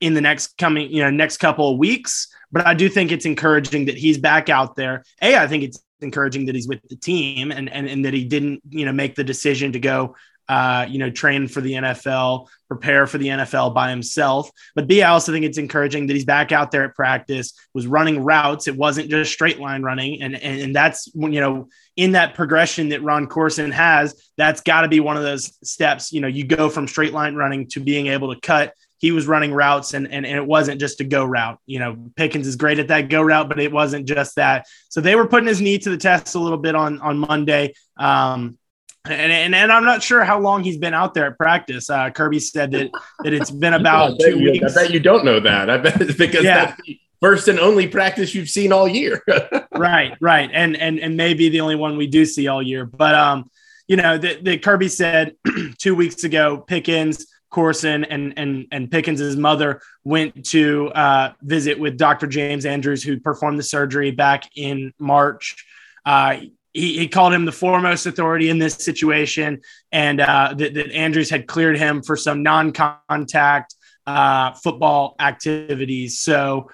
in 0.01 0.13
the 0.13 0.21
next 0.21 0.57
coming, 0.57 0.91
you 0.91 1.01
know, 1.01 1.09
next 1.09 1.37
couple 1.37 1.71
of 1.71 1.77
weeks. 1.77 2.27
But 2.51 2.67
I 2.67 2.73
do 2.73 2.89
think 2.89 3.11
it's 3.11 3.25
encouraging 3.25 3.85
that 3.85 3.97
he's 3.97 4.17
back 4.17 4.49
out 4.49 4.75
there. 4.75 5.03
A, 5.21 5.37
I 5.37 5.47
think 5.47 5.63
it's 5.63 5.81
encouraging 6.01 6.47
that 6.47 6.55
he's 6.55 6.67
with 6.67 6.81
the 6.89 6.95
team 6.95 7.51
and 7.51 7.71
and, 7.71 7.87
and 7.87 8.03
that 8.05 8.13
he 8.13 8.25
didn't, 8.25 8.61
you 8.69 8.85
know, 8.85 8.91
make 8.91 9.15
the 9.15 9.23
decision 9.23 9.71
to 9.71 9.79
go 9.79 10.15
uh, 10.51 10.85
you 10.89 10.99
know, 10.99 11.09
train 11.09 11.47
for 11.47 11.61
the 11.61 11.71
NFL, 11.71 12.49
prepare 12.67 13.07
for 13.07 13.17
the 13.17 13.27
NFL 13.27 13.73
by 13.73 13.89
himself. 13.89 14.51
But 14.75 14.85
B, 14.85 15.01
I 15.01 15.11
also 15.11 15.31
think 15.31 15.45
it's 15.45 15.57
encouraging 15.57 16.07
that 16.07 16.13
he's 16.13 16.25
back 16.25 16.51
out 16.51 16.71
there 16.71 16.83
at 16.83 16.93
practice, 16.93 17.53
was 17.73 17.87
running 17.87 18.21
routes. 18.21 18.67
It 18.67 18.75
wasn't 18.75 19.09
just 19.09 19.31
straight 19.31 19.61
line 19.61 19.81
running. 19.81 20.21
And, 20.21 20.35
and, 20.35 20.59
and 20.59 20.75
that's 20.75 21.09
when, 21.13 21.31
you 21.31 21.39
know, 21.39 21.69
in 21.95 22.13
that 22.13 22.33
progression 22.33 22.89
that 22.89 23.01
Ron 23.01 23.27
Courson 23.27 23.71
has, 23.71 24.21
that's 24.35 24.59
got 24.59 24.81
to 24.81 24.89
be 24.89 24.99
one 24.99 25.15
of 25.15 25.23
those 25.23 25.57
steps. 25.63 26.11
You 26.11 26.19
know, 26.19 26.27
you 26.27 26.43
go 26.43 26.69
from 26.69 26.85
straight 26.85 27.13
line 27.13 27.35
running 27.35 27.67
to 27.69 27.79
being 27.79 28.07
able 28.07 28.33
to 28.33 28.41
cut. 28.41 28.73
He 29.01 29.11
was 29.11 29.27
running 29.27 29.51
routes 29.51 29.95
and, 29.95 30.07
and, 30.07 30.25
and 30.27 30.37
it 30.37 30.45
wasn't 30.45 30.79
just 30.79 31.01
a 31.01 31.03
go 31.03 31.25
route. 31.25 31.59
You 31.65 31.79
know, 31.79 32.11
Pickens 32.15 32.47
is 32.47 32.55
great 32.55 32.77
at 32.77 32.87
that 32.89 33.09
go 33.09 33.21
route, 33.21 33.49
but 33.49 33.59
it 33.59 33.71
wasn't 33.71 34.07
just 34.07 34.35
that. 34.35 34.67
So 34.89 35.01
they 35.01 35.15
were 35.15 35.27
putting 35.27 35.47
his 35.47 35.59
knee 35.59 35.79
to 35.79 35.89
the 35.89 35.97
test 35.97 36.35
a 36.35 36.39
little 36.39 36.59
bit 36.59 36.75
on, 36.75 37.01
on 37.01 37.17
Monday. 37.17 37.73
Um, 37.97 38.59
and, 39.05 39.31
and, 39.31 39.55
and 39.55 39.71
I'm 39.71 39.83
not 39.83 40.03
sure 40.03 40.23
how 40.23 40.39
long 40.39 40.63
he's 40.63 40.77
been 40.77 40.93
out 40.93 41.15
there 41.15 41.25
at 41.25 41.37
practice. 41.37 41.89
Uh, 41.89 42.11
Kirby 42.11 42.39
said 42.39 42.71
that 42.71 42.91
that 43.23 43.33
it's 43.33 43.49
been 43.49 43.73
about 43.81 44.19
two 44.19 44.37
you, 44.37 44.51
weeks. 44.51 44.77
I 44.77 44.83
bet 44.83 44.93
you 44.93 44.99
don't 44.99 45.25
know 45.25 45.39
that. 45.39 45.69
I 45.69 45.77
bet 45.77 45.97
because 46.17 46.43
yeah. 46.43 46.65
that's 46.65 46.81
the 46.85 46.99
first 47.19 47.47
and 47.47 47.59
only 47.59 47.87
practice 47.87 48.35
you've 48.35 48.49
seen 48.49 48.71
all 48.71 48.87
year. 48.87 49.23
right, 49.75 50.15
right, 50.21 50.51
and 50.53 50.77
and 50.77 50.99
and 50.99 51.17
maybe 51.17 51.49
the 51.49 51.61
only 51.61 51.75
one 51.75 51.97
we 51.97 52.05
do 52.05 52.25
see 52.25 52.47
all 52.47 52.61
year. 52.61 52.85
But 52.85 53.15
um, 53.15 53.49
you 53.87 53.97
know, 53.97 54.17
the 54.19 54.59
Kirby 54.59 54.87
said 54.87 55.35
two 55.79 55.95
weeks 55.95 56.23
ago, 56.23 56.59
Pickens, 56.59 57.25
Courson, 57.51 58.05
and 58.05 58.33
and 58.37 58.67
and 58.71 58.89
Pickens's 58.89 59.35
mother 59.35 59.81
went 60.03 60.45
to 60.47 60.89
uh, 60.89 61.33
visit 61.41 61.79
with 61.79 61.97
Dr. 61.97 62.25
James 62.25 62.65
Andrews, 62.65 63.03
who 63.03 63.19
performed 63.19 63.59
the 63.59 63.63
surgery 63.63 64.11
back 64.11 64.49
in 64.55 64.93
March. 64.97 65.65
Uh, 66.05 66.37
he, 66.73 66.99
he, 66.99 67.07
called 67.09 67.33
him 67.33 67.43
the 67.43 67.51
foremost 67.51 68.05
authority 68.05 68.49
in 68.49 68.57
this 68.57 68.75
situation, 68.75 69.61
and 69.91 70.21
uh, 70.21 70.53
that, 70.57 70.73
that, 70.73 70.91
Andrews 70.93 71.29
had 71.29 71.45
cleared 71.45 71.77
him 71.77 72.01
for 72.01 72.15
some 72.15 72.43
non-contact 72.43 73.75
uh, 74.07 74.53
football 74.53 75.15
activities. 75.19 76.19
So, 76.19 76.69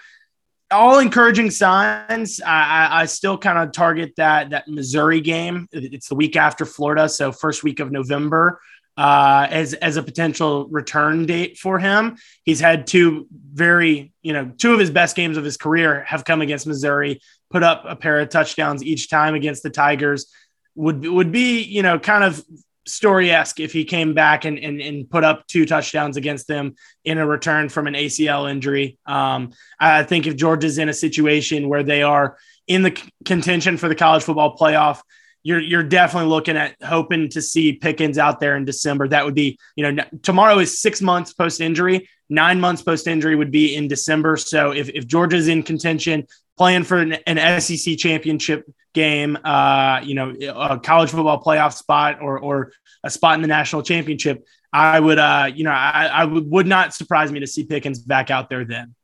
all 0.69 0.99
encouraging 0.99 1.49
signs. 1.49 2.39
I, 2.41 2.89
I 2.91 3.05
still 3.05 3.37
kind 3.37 3.57
of 3.57 3.71
target 3.71 4.13
that 4.17 4.51
that 4.51 4.67
Missouri 4.67 5.21
game. 5.21 5.67
It's 5.71 6.09
the 6.09 6.15
week 6.15 6.35
after 6.35 6.63
Florida, 6.63 7.09
so 7.09 7.31
first 7.31 7.63
week 7.63 7.79
of 7.79 7.91
November. 7.91 8.59
Uh, 8.97 9.45
as 9.51 9.75
as 9.75 9.95
a 9.95 10.01
potential 10.01 10.67
return 10.69 11.27
date 11.27 11.59
for 11.59 11.77
him. 11.77 12.17
He's 12.43 12.59
had 12.59 12.87
two 12.87 13.27
very, 13.31 14.11
you 14.23 14.33
know, 14.33 14.51
two 14.57 14.73
of 14.73 14.79
his 14.79 14.89
best 14.89 15.15
games 15.15 15.37
of 15.37 15.43
his 15.43 15.55
career 15.55 16.03
have 16.05 16.25
come 16.25 16.41
against 16.41 16.65
Missouri 16.65 17.19
put 17.49 17.63
up 17.63 17.83
a 17.87 17.95
pair 17.95 18.19
of 18.19 18.29
touchdowns 18.29 18.83
each 18.83 19.09
time 19.09 19.35
against 19.35 19.63
the 19.63 19.69
Tigers. 19.69 20.27
Would 20.75 21.05
would 21.07 21.31
be 21.31 21.63
you 21.63 21.81
know 21.81 21.97
kind 21.97 22.23
of 22.23 22.43
story 22.85 23.31
esque 23.31 23.59
if 23.59 23.73
he 23.73 23.83
came 23.83 24.13
back 24.13 24.45
and, 24.45 24.57
and 24.59 24.79
and 24.79 25.09
put 25.09 25.23
up 25.23 25.45
two 25.47 25.65
touchdowns 25.65 26.17
against 26.17 26.47
them 26.47 26.75
in 27.03 27.17
a 27.17 27.25
return 27.25 27.69
from 27.69 27.87
an 27.87 27.95
ACL 27.95 28.49
injury. 28.49 28.97
Um, 29.05 29.51
I 29.79 30.03
think 30.03 30.27
if 30.27 30.35
Georgia's 30.35 30.77
in 30.77 30.89
a 30.89 30.93
situation 30.93 31.67
where 31.67 31.83
they 31.83 32.03
are 32.03 32.37
in 32.67 32.83
the 32.83 32.97
contention 33.25 33.77
for 33.77 33.87
the 33.87 33.95
college 33.95 34.23
football 34.23 34.55
playoff, 34.55 35.01
you're 35.43 35.61
you're 35.61 35.83
definitely 35.83 36.29
looking 36.29 36.57
at 36.57 36.75
hoping 36.83 37.29
to 37.29 37.41
see 37.41 37.73
Pickens 37.73 38.17
out 38.17 38.39
there 38.39 38.57
in 38.57 38.65
December. 38.65 39.07
That 39.07 39.25
would 39.25 39.35
be, 39.35 39.57
you 39.75 39.91
know, 39.91 40.03
tomorrow 40.23 40.59
is 40.59 40.79
six 40.79 41.01
months 41.01 41.33
post 41.33 41.61
injury. 41.61 42.09
Nine 42.29 42.59
months 42.59 42.81
post 42.81 43.07
injury 43.07 43.35
would 43.35 43.51
be 43.51 43.75
in 43.75 43.87
December. 43.87 44.35
So 44.35 44.71
if, 44.71 44.89
if 44.89 45.07
Georgia's 45.07 45.47
in 45.47 45.63
contention, 45.63 46.27
playing 46.57 46.83
for 46.83 46.97
an, 46.97 47.13
an 47.25 47.61
SEC 47.61 47.97
championship 47.97 48.69
game, 48.93 49.37
uh, 49.43 50.01
you 50.03 50.15
know, 50.15 50.31
a 50.31 50.79
college 50.79 51.11
football 51.11 51.41
playoff 51.41 51.73
spot 51.73 52.19
or, 52.21 52.39
or 52.39 52.73
a 53.03 53.09
spot 53.09 53.35
in 53.35 53.41
the 53.41 53.47
national 53.47 53.83
championship, 53.83 54.45
I 54.73 54.99
would, 54.99 55.19
uh, 55.19 55.49
you 55.53 55.63
know, 55.63 55.71
I, 55.71 56.09
I 56.11 56.25
would, 56.25 56.49
would 56.49 56.67
not 56.67 56.93
surprise 56.93 57.31
me 57.31 57.39
to 57.39 57.47
see 57.47 57.63
Pickens 57.63 57.99
back 57.99 58.29
out 58.31 58.49
there 58.49 58.65
then. 58.65 58.95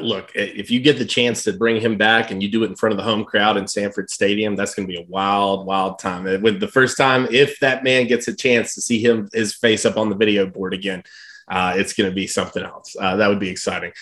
Look, 0.00 0.32
if 0.34 0.70
you 0.70 0.80
get 0.80 0.98
the 0.98 1.04
chance 1.04 1.42
to 1.44 1.52
bring 1.52 1.80
him 1.80 1.98
back 1.98 2.30
and 2.30 2.42
you 2.42 2.48
do 2.48 2.64
it 2.64 2.70
in 2.70 2.76
front 2.76 2.92
of 2.92 2.96
the 2.96 3.04
home 3.04 3.24
crowd 3.24 3.56
in 3.56 3.66
Sanford 3.68 4.08
Stadium, 4.10 4.56
that's 4.56 4.74
going 4.74 4.88
to 4.88 4.92
be 4.92 4.98
a 4.98 5.06
wild, 5.06 5.66
wild 5.66 5.98
time. 5.98 6.24
With 6.42 6.58
the 6.58 6.68
first 6.68 6.96
time, 6.96 7.28
if 7.30 7.60
that 7.60 7.84
man 7.84 8.06
gets 8.06 8.26
a 8.28 8.34
chance 8.34 8.74
to 8.74 8.80
see 8.80 8.98
him 8.98 9.28
his 9.32 9.54
face 9.54 9.84
up 9.84 9.98
on 9.98 10.08
the 10.08 10.16
video 10.16 10.46
board 10.46 10.72
again, 10.72 11.02
uh, 11.48 11.74
it's 11.76 11.92
going 11.92 12.08
to 12.08 12.14
be 12.14 12.26
something 12.26 12.62
else. 12.62 12.96
Uh, 12.98 13.16
that 13.16 13.28
would 13.28 13.40
be 13.40 13.50
exciting 13.50 13.92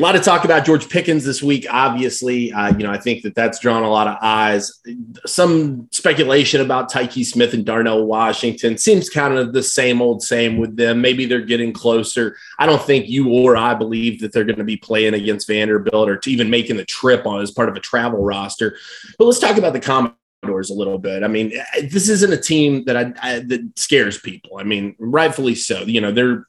a 0.00 0.02
lot 0.02 0.16
of 0.16 0.22
talk 0.22 0.46
about 0.46 0.64
George 0.64 0.88
Pickens 0.88 1.26
this 1.26 1.42
week. 1.42 1.66
Obviously, 1.68 2.50
uh, 2.54 2.74
you 2.74 2.84
know, 2.84 2.90
I 2.90 2.96
think 2.96 3.22
that 3.22 3.34
that's 3.34 3.58
drawn 3.58 3.82
a 3.82 3.90
lot 3.90 4.06
of 4.06 4.16
eyes. 4.22 4.80
Some 5.26 5.88
speculation 5.92 6.62
about 6.62 6.90
Tykee 6.90 7.26
Smith 7.26 7.52
and 7.52 7.66
Darnell 7.66 8.06
Washington 8.06 8.78
seems 8.78 9.10
kind 9.10 9.36
of 9.36 9.52
the 9.52 9.62
same 9.62 10.00
old 10.00 10.22
same 10.22 10.56
with 10.56 10.74
them. 10.74 11.02
Maybe 11.02 11.26
they're 11.26 11.42
getting 11.42 11.74
closer. 11.74 12.38
I 12.58 12.64
don't 12.64 12.82
think 12.82 13.10
you 13.10 13.28
or 13.28 13.58
I 13.58 13.74
believe 13.74 14.20
that 14.20 14.32
they're 14.32 14.44
going 14.44 14.56
to 14.56 14.64
be 14.64 14.78
playing 14.78 15.12
against 15.12 15.46
Vanderbilt 15.46 16.08
or 16.08 16.18
even 16.26 16.48
making 16.48 16.78
the 16.78 16.86
trip 16.86 17.26
on 17.26 17.42
as 17.42 17.50
part 17.50 17.68
of 17.68 17.76
a 17.76 17.80
travel 17.80 18.24
roster. 18.24 18.78
But 19.18 19.26
let's 19.26 19.38
talk 19.38 19.58
about 19.58 19.74
the 19.74 19.80
Commodores 19.80 20.70
a 20.70 20.74
little 20.74 20.98
bit. 20.98 21.22
I 21.22 21.28
mean, 21.28 21.52
this 21.90 22.08
isn't 22.08 22.32
a 22.32 22.40
team 22.40 22.86
that 22.86 22.96
I, 22.96 23.12
I 23.20 23.38
that 23.40 23.70
scares 23.76 24.18
people. 24.18 24.56
I 24.56 24.62
mean, 24.62 24.96
rightfully 24.98 25.56
so. 25.56 25.82
You 25.82 26.00
know, 26.00 26.10
they're 26.10 26.46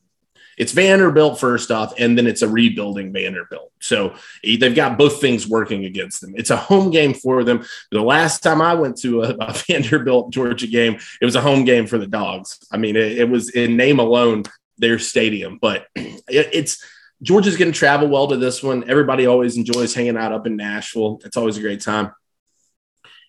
it's 0.62 0.74
Vanderbilt 0.74 1.40
first 1.40 1.72
off, 1.72 1.92
and 1.98 2.16
then 2.16 2.28
it's 2.28 2.44
a 2.44 2.48
rebuilding 2.48 3.12
Vanderbilt. 3.12 3.72
So 3.80 4.14
eh, 4.46 4.58
they've 4.60 4.76
got 4.76 4.96
both 4.96 5.20
things 5.20 5.48
working 5.48 5.86
against 5.86 6.22
them. 6.22 6.36
It's 6.38 6.52
a 6.52 6.56
home 6.56 6.92
game 6.92 7.16
for 7.16 7.44
them. 7.44 7.66
The 7.90 8.00
last 8.00 8.44
time 8.44 8.62
I 8.62 8.76
went 8.76 9.00
to 9.00 9.24
a, 9.24 9.36
a 9.40 9.54
Vanderbilt 9.68 10.32
Georgia 10.32 10.68
game, 10.68 11.00
it 11.20 11.26
was 11.26 11.36
a 11.36 11.42
home 11.42 11.66
game 11.66 11.88
for 11.88 11.98
the 11.98 12.06
Dogs. 12.06 12.60
I 12.72 12.78
mean, 12.78 12.96
it, 12.96 13.18
it 13.18 13.28
was 13.28 13.50
in 13.50 13.76
name 13.76 13.98
alone 14.00 14.44
their 14.78 15.00
stadium, 15.00 15.58
but 15.60 15.88
it, 15.96 16.22
it's 16.30 16.86
Georgia's 17.24 17.58
going 17.58 17.72
to 17.72 17.78
travel 17.78 18.08
well 18.08 18.28
to 18.28 18.38
this 18.38 18.62
one. 18.62 18.88
Everybody 18.88 19.26
always 19.26 19.58
enjoys 19.58 19.96
hanging 19.96 20.16
out 20.16 20.32
up 20.32 20.46
in 20.46 20.58
Nashville. 20.58 21.22
It's 21.26 21.38
always 21.38 21.58
a 21.58 21.62
great 21.62 21.82
time. 21.82 22.12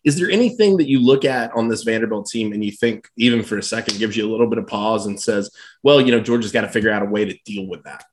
Is 0.04 0.18
there 0.18 0.30
anything 0.30 0.78
that 0.78 0.88
you 0.88 1.00
look 1.00 1.25
at 1.25 1.52
on 1.52 1.68
this 1.68 1.85
Vanderbilt 1.85 2.26
team 2.26 2.52
and 2.52 2.64
you 2.64 2.73
think, 2.73 3.09
even 3.16 3.42
for 3.42 3.56
a 3.56 3.62
second, 3.62 3.99
gives 3.99 4.16
you 4.16 4.28
a 4.28 4.30
little 4.30 4.49
bit 4.49 4.59
of 4.59 4.66
pause 4.66 5.06
and 5.06 5.21
says, 5.21 5.50
well, 5.82 6.00
you 6.00 6.11
know, 6.11 6.21
Georgia's 6.21 6.52
got 6.52 6.62
to 6.62 6.68
figure 6.68 6.90
out 6.90 7.02
a 7.02 7.06
way 7.06 7.25
to 7.25 7.38
deal 7.44 7.68
with 7.68 7.85
that? 7.85 8.04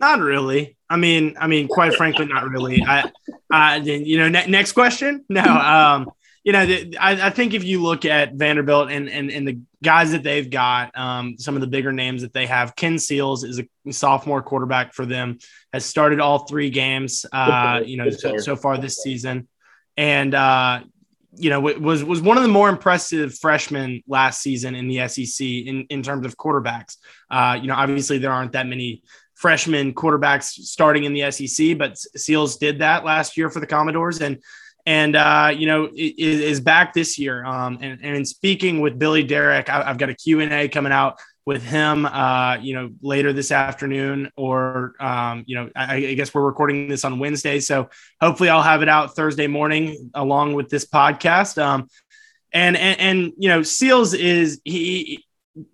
Not 0.00 0.20
really. 0.20 0.76
I 0.90 0.96
mean, 0.96 1.36
I 1.38 1.46
mean, 1.46 1.68
quite 1.68 1.94
frankly, 1.94 2.26
not 2.26 2.48
really. 2.48 2.82
I, 2.84 3.10
I, 3.50 3.76
you 3.76 4.18
know, 4.18 4.28
ne- 4.28 4.46
next 4.46 4.72
question. 4.72 5.24
No, 5.28 5.42
um, 5.42 6.10
you 6.44 6.52
know, 6.52 6.64
the, 6.64 6.96
I, 6.96 7.26
I, 7.26 7.30
think 7.30 7.52
if 7.52 7.64
you 7.64 7.82
look 7.82 8.04
at 8.06 8.32
Vanderbilt 8.32 8.90
and 8.90 9.08
and, 9.10 9.30
and 9.30 9.46
the 9.46 9.60
guys 9.82 10.12
that 10.12 10.22
they've 10.22 10.48
got, 10.48 10.96
um, 10.96 11.36
some 11.36 11.56
of 11.56 11.60
the 11.60 11.66
bigger 11.66 11.92
names 11.92 12.22
that 12.22 12.32
they 12.32 12.46
have, 12.46 12.74
Ken 12.74 12.98
Seals 12.98 13.44
is 13.44 13.60
a 13.60 13.92
sophomore 13.92 14.40
quarterback 14.40 14.94
for 14.94 15.04
them, 15.04 15.38
has 15.72 15.84
started 15.84 16.20
all 16.20 16.46
three 16.46 16.70
games, 16.70 17.26
uh, 17.32 17.82
you 17.84 17.98
know, 17.98 18.08
so, 18.08 18.38
so 18.38 18.56
far 18.56 18.78
this 18.78 18.96
season 18.96 19.46
and 19.98 20.32
uh, 20.32 20.80
you 21.36 21.50
know 21.50 21.60
was 21.60 22.02
was 22.02 22.22
one 22.22 22.38
of 22.38 22.42
the 22.42 22.48
more 22.48 22.70
impressive 22.70 23.36
freshmen 23.36 24.02
last 24.06 24.40
season 24.40 24.74
in 24.74 24.88
the 24.88 25.06
SEC 25.08 25.44
in 25.46 25.86
in 25.90 26.02
terms 26.02 26.24
of 26.24 26.36
quarterbacks. 26.38 26.96
Uh, 27.30 27.58
you 27.60 27.66
know, 27.66 27.74
obviously 27.74 28.16
there 28.16 28.32
aren't 28.32 28.52
that 28.52 28.66
many 28.66 29.02
freshman 29.34 29.92
quarterbacks 29.92 30.44
starting 30.44 31.04
in 31.04 31.12
the 31.12 31.30
SEC, 31.30 31.76
but 31.76 31.98
Seals 32.16 32.56
did 32.56 32.78
that 32.78 33.04
last 33.04 33.36
year 33.36 33.50
for 33.50 33.60
the 33.60 33.66
Commodores 33.66 34.20
and 34.20 34.38
and 34.86 35.16
uh, 35.16 35.52
you 35.54 35.66
know 35.66 35.90
is, 35.94 36.60
back 36.60 36.94
this 36.94 37.18
year. 37.18 37.44
Um, 37.44 37.78
and, 37.82 38.00
and 38.02 38.16
in 38.16 38.24
speaking 38.24 38.80
with 38.80 38.98
Billy 38.98 39.24
Derrick, 39.24 39.68
I, 39.68 39.84
have 39.84 39.98
got 39.98 40.10
a 40.10 40.14
Q 40.14 40.40
and 40.40 40.52
A 40.52 40.68
coming 40.68 40.92
out 40.92 41.18
with 41.48 41.62
him, 41.62 42.04
uh, 42.04 42.58
you 42.60 42.74
know, 42.74 42.90
later 43.00 43.32
this 43.32 43.50
afternoon, 43.50 44.30
or 44.36 44.92
um, 45.00 45.44
you 45.46 45.56
know, 45.56 45.70
I, 45.74 45.94
I, 45.94 46.14
guess 46.14 46.34
we're 46.34 46.44
recording 46.44 46.90
this 46.90 47.06
on 47.06 47.18
Wednesday, 47.18 47.58
so 47.58 47.88
hopefully 48.20 48.50
I'll 48.50 48.60
have 48.60 48.82
it 48.82 48.88
out 48.90 49.16
Thursday 49.16 49.46
morning 49.46 50.10
along 50.12 50.52
with 50.52 50.68
this 50.68 50.84
podcast. 50.84 51.56
Um, 51.56 51.88
and 52.52 52.76
and 52.76 53.00
and 53.00 53.32
you 53.38 53.48
know, 53.48 53.62
Seals 53.62 54.12
is 54.12 54.60
he. 54.62 55.24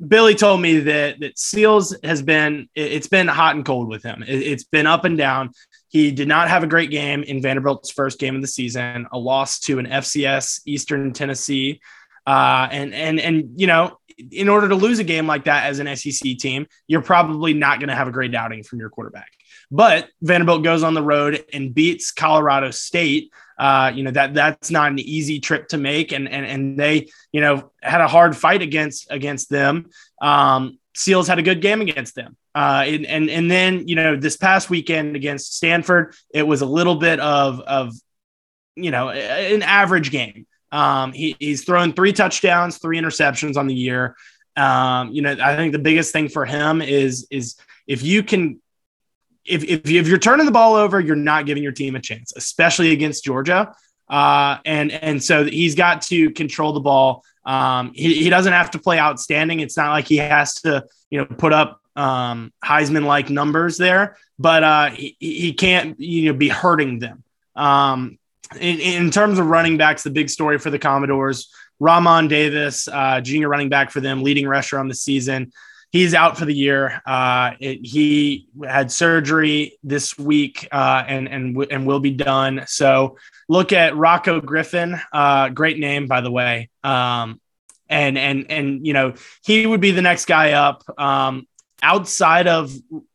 Billy 0.06 0.36
told 0.36 0.62
me 0.62 0.78
that 0.78 1.18
that 1.18 1.38
Seals 1.38 1.94
has 2.04 2.22
been 2.22 2.68
it's 2.76 3.08
been 3.08 3.26
hot 3.26 3.56
and 3.56 3.66
cold 3.66 3.88
with 3.88 4.04
him. 4.04 4.22
It, 4.22 4.42
it's 4.42 4.64
been 4.64 4.86
up 4.86 5.04
and 5.04 5.18
down. 5.18 5.50
He 5.88 6.12
did 6.12 6.28
not 6.28 6.48
have 6.48 6.62
a 6.62 6.68
great 6.68 6.90
game 6.90 7.24
in 7.24 7.42
Vanderbilt's 7.42 7.90
first 7.90 8.20
game 8.20 8.36
of 8.36 8.42
the 8.42 8.48
season, 8.48 9.08
a 9.12 9.18
loss 9.18 9.58
to 9.60 9.80
an 9.80 9.86
FCS 9.86 10.60
Eastern 10.66 11.12
Tennessee. 11.12 11.80
Uh, 12.26 12.68
and 12.70 12.94
and 12.94 13.18
and 13.18 13.50
you 13.56 13.66
know, 13.66 13.98
in 14.18 14.48
order 14.48 14.68
to 14.68 14.74
lose 14.74 14.98
a 14.98 15.04
game 15.04 15.26
like 15.26 15.44
that 15.44 15.66
as 15.66 15.78
an 15.78 15.96
SEC 15.96 16.36
team, 16.38 16.66
you're 16.86 17.02
probably 17.02 17.54
not 17.54 17.78
going 17.78 17.88
to 17.88 17.94
have 17.94 18.08
a 18.08 18.12
great 18.12 18.34
outing 18.34 18.62
from 18.62 18.78
your 18.78 18.90
quarterback. 18.90 19.30
But 19.70 20.08
Vanderbilt 20.22 20.62
goes 20.62 20.82
on 20.82 20.94
the 20.94 21.02
road 21.02 21.44
and 21.52 21.74
beats 21.74 22.12
Colorado 22.12 22.70
State. 22.70 23.32
Uh, 23.58 23.92
you 23.94 24.02
know 24.02 24.10
that 24.10 24.34
that's 24.34 24.70
not 24.70 24.90
an 24.90 24.98
easy 24.98 25.38
trip 25.40 25.68
to 25.68 25.78
make, 25.78 26.12
and 26.12 26.28
and 26.28 26.44
and 26.44 26.78
they 26.78 27.08
you 27.32 27.40
know 27.40 27.70
had 27.82 28.00
a 28.00 28.08
hard 28.08 28.36
fight 28.36 28.62
against 28.62 29.06
against 29.10 29.48
them. 29.48 29.90
Um, 30.20 30.78
Seals 30.94 31.28
had 31.28 31.38
a 31.38 31.42
good 31.42 31.60
game 31.60 31.80
against 31.80 32.14
them. 32.14 32.36
Uh, 32.54 32.84
and, 32.86 33.06
and 33.06 33.30
and 33.30 33.50
then 33.50 33.88
you 33.88 33.96
know 33.96 34.16
this 34.16 34.36
past 34.36 34.70
weekend 34.70 35.16
against 35.16 35.56
Stanford, 35.56 36.14
it 36.32 36.44
was 36.44 36.60
a 36.60 36.66
little 36.66 36.96
bit 36.96 37.18
of 37.18 37.60
of 37.60 37.94
you 38.76 38.90
know 38.90 39.10
an 39.10 39.62
average 39.62 40.10
game. 40.10 40.46
Um, 40.72 41.12
he, 41.12 41.36
he's 41.38 41.64
thrown 41.64 41.92
three 41.92 42.12
touchdowns, 42.12 42.78
three 42.78 42.98
interceptions 42.98 43.56
on 43.56 43.66
the 43.66 43.74
year. 43.74 44.16
Um, 44.56 45.10
you 45.10 45.22
know, 45.22 45.36
I 45.42 45.56
think 45.56 45.72
the 45.72 45.78
biggest 45.78 46.12
thing 46.12 46.28
for 46.28 46.44
him 46.44 46.80
is 46.82 47.26
is 47.30 47.56
if 47.86 48.02
you 48.02 48.22
can 48.22 48.60
if, 49.44 49.62
if, 49.64 49.90
if 49.90 50.08
you're 50.08 50.18
turning 50.18 50.46
the 50.46 50.52
ball 50.52 50.74
over, 50.74 51.00
you're 51.00 51.16
not 51.16 51.46
giving 51.46 51.62
your 51.62 51.72
team 51.72 51.96
a 51.96 52.00
chance, 52.00 52.32
especially 52.34 52.92
against 52.92 53.24
Georgia. 53.24 53.74
Uh, 54.08 54.58
and 54.64 54.92
and 54.92 55.22
so 55.22 55.44
he's 55.44 55.74
got 55.74 56.02
to 56.02 56.30
control 56.30 56.72
the 56.72 56.80
ball. 56.80 57.24
Um, 57.44 57.92
he, 57.94 58.14
he 58.14 58.30
doesn't 58.30 58.52
have 58.52 58.70
to 58.72 58.78
play 58.78 58.98
outstanding. 58.98 59.60
It's 59.60 59.76
not 59.76 59.90
like 59.90 60.06
he 60.06 60.16
has 60.16 60.54
to, 60.62 60.84
you 61.10 61.18
know, 61.18 61.26
put 61.26 61.52
up 61.52 61.80
um, 61.96 62.52
Heisman 62.64 63.04
like 63.04 63.30
numbers 63.30 63.76
there, 63.76 64.16
but 64.38 64.64
uh, 64.64 64.90
he, 64.90 65.16
he 65.20 65.52
can't, 65.52 65.98
you 66.00 66.32
know, 66.32 66.38
be 66.38 66.48
hurting 66.48 66.98
them. 66.98 67.22
Um, 67.54 68.18
in, 68.56 68.80
in 68.80 69.10
terms 69.10 69.38
of 69.38 69.46
running 69.46 69.76
backs, 69.76 70.02
the 70.02 70.10
big 70.10 70.30
story 70.30 70.58
for 70.58 70.70
the 70.70 70.78
Commodores, 70.78 71.52
Re'Mahn 71.80 72.28
Davis, 72.28 72.88
uh, 72.88 73.20
junior 73.20 73.48
running 73.48 73.68
back 73.68 73.90
for 73.90 74.00
them, 74.00 74.22
leading 74.22 74.46
rusher 74.46 74.78
on 74.78 74.88
the 74.88 74.94
season. 74.94 75.52
He's 75.90 76.12
out 76.12 76.36
for 76.36 76.44
the 76.44 76.54
year. 76.54 77.00
Uh, 77.06 77.52
it, 77.60 77.86
he 77.86 78.48
had 78.66 78.90
surgery 78.90 79.78
this 79.84 80.18
week 80.18 80.66
uh, 80.72 81.04
and 81.06 81.28
and 81.28 81.54
w- 81.54 81.68
and 81.70 81.86
will 81.86 82.00
be 82.00 82.10
done. 82.10 82.64
So 82.66 83.16
look 83.48 83.72
at 83.72 83.96
Rocco 83.96 84.40
Griffin. 84.40 85.00
Uh, 85.12 85.50
great 85.50 85.78
name, 85.78 86.06
by 86.08 86.20
the 86.20 86.32
way. 86.32 86.68
Um, 86.82 87.40
and 87.88 88.18
and 88.18 88.50
and 88.50 88.84
you 88.84 88.92
know 88.92 89.14
he 89.44 89.66
would 89.66 89.80
be 89.80 89.92
the 89.92 90.02
next 90.02 90.24
guy 90.24 90.52
up. 90.52 90.82
Um, 90.98 91.46
outside 91.80 92.48
of 92.48 92.74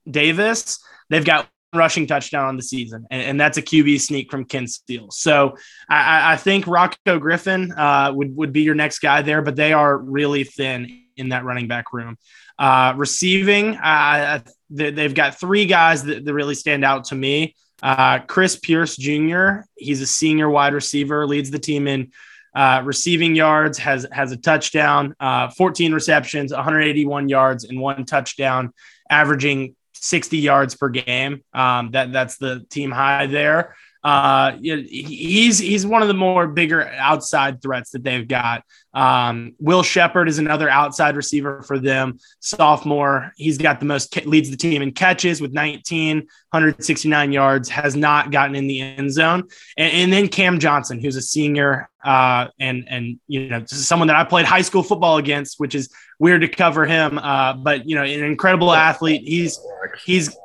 Davis, 0.10 0.80
they've 1.10 1.26
got 1.26 1.50
rushing 1.74 2.08
touchdown 2.08 2.46
on 2.46 2.58
the 2.58 2.64
season, 2.64 3.06
and, 3.12 3.22
and 3.22 3.42
that's 3.42 3.58
a 3.58 3.62
QB 3.62 4.02
sneak 4.02 4.32
from 4.32 4.46
Ken 4.46 4.68
Seals. 4.68 5.20
So 5.20 5.56
I, 5.90 6.34
I 6.34 6.36
think 6.38 6.68
Rocco 6.68 7.20
Griffin 7.20 7.72
uh, 7.72 8.12
would 8.14 8.36
would 8.36 8.54
be 8.54 8.62
your 8.62 8.76
next 8.76 9.00
guy 9.00 9.22
there, 9.22 9.42
but 9.42 9.56
they 9.56 9.74
are 9.74 9.98
really 9.98 10.44
thin 10.44 11.04
in 11.16 11.30
that 11.30 11.44
running 11.44 11.68
back 11.68 11.94
room. 11.94 12.18
Uh, 12.58 12.94
receiving, 12.98 13.78
uh, 13.78 14.42
they, 14.70 14.92
have 15.04 15.14
got 15.14 15.40
three 15.40 15.66
guys 15.66 16.04
that, 16.04 16.26
that, 16.26 16.34
really 16.34 16.56
stand 16.56 16.84
out 16.84 17.06
to 17.06 17.16
me. 17.16 17.56
Uh, 17.82 18.20
Chris 18.20 18.58
Pierce 18.58 18.98
Jr. 18.98 19.62
He's 19.78 20.02
a 20.02 20.06
senior 20.06 20.50
wide 20.50 20.74
receiver, 20.74 21.26
leads 21.26 21.52
the 21.52 21.60
team 21.60 21.88
in 21.88 22.12
uh, 22.54 22.82
receiving 22.84 23.36
yards, 23.36 23.78
has 23.78 24.06
has 24.12 24.32
a 24.32 24.38
touchdown, 24.38 25.16
uh, 25.20 25.50
14 25.52 25.94
receptions, 25.94 26.52
181 26.52 27.30
yards, 27.30 27.64
and 27.64 27.80
one 27.80 28.06
touchdown, 28.06 28.74
averaging 29.10 29.76
60 30.02 30.38
yards 30.38 30.76
per 30.76 30.90
game. 30.90 31.44
Um, 31.54 31.92
that 31.92 32.12
that's 32.12 32.38
the 32.38 32.66
team 32.70 32.92
high 32.92 33.28
there. 33.28 33.76
Uh, 34.02 34.54
he's 34.62 35.60
he's 35.60 35.86
one 35.86 36.02
of 36.02 36.08
the 36.08 36.14
more 36.14 36.48
bigger 36.48 36.88
outside 36.88 37.62
threats 37.62 37.92
that 37.92 38.02
they've 38.02 38.28
got. 38.28 38.64
Um, 38.94 39.56
Will 39.60 39.84
Sheppard 39.84 40.30
is 40.30 40.40
another 40.40 40.70
outside 40.70 41.18
receiver 41.18 41.62
for 41.64 41.80
them, 41.80 42.18
sophomore. 42.40 43.34
He's 43.36 43.58
got 43.58 43.82
the 43.82 43.86
most 43.86 44.26
leads 44.26 44.50
the 44.50 44.56
team 44.56 44.82
in 44.82 44.94
catches 44.94 45.42
with 45.42 45.52
19, 45.52 46.18
169 46.20 47.32
yards. 47.34 47.68
Has 47.68 47.98
not 47.98 48.32
gotten 48.32 48.56
in 48.56 48.68
the 48.68 48.80
end 48.80 49.12
zone, 49.12 49.44
and, 49.78 49.94
and 49.94 50.14
then 50.14 50.30
Cam 50.30 50.60
Johnson, 50.60 51.02
who's 51.02 51.18
a 51.18 51.22
senior, 51.22 51.90
uh, 52.02 52.48
and 52.58 52.86
and 52.90 53.20
you 53.28 53.50
know 53.50 53.66
someone 53.66 54.08
that 54.08 54.16
I 54.16 54.24
played 54.24 54.46
high 54.46 54.62
school 54.62 54.82
football 54.82 55.18
against, 55.18 55.60
which 55.60 55.76
is 55.76 55.94
weird 56.20 56.42
to 56.42 56.48
cover 56.48 56.86
him, 56.86 57.18
uh, 57.18 57.54
but 57.54 57.88
you 57.88 57.96
know 57.96 58.04
an 58.04 58.24
incredible 58.24 58.72
athlete. 58.74 59.24
He's 59.26 59.60
he's 60.06 60.38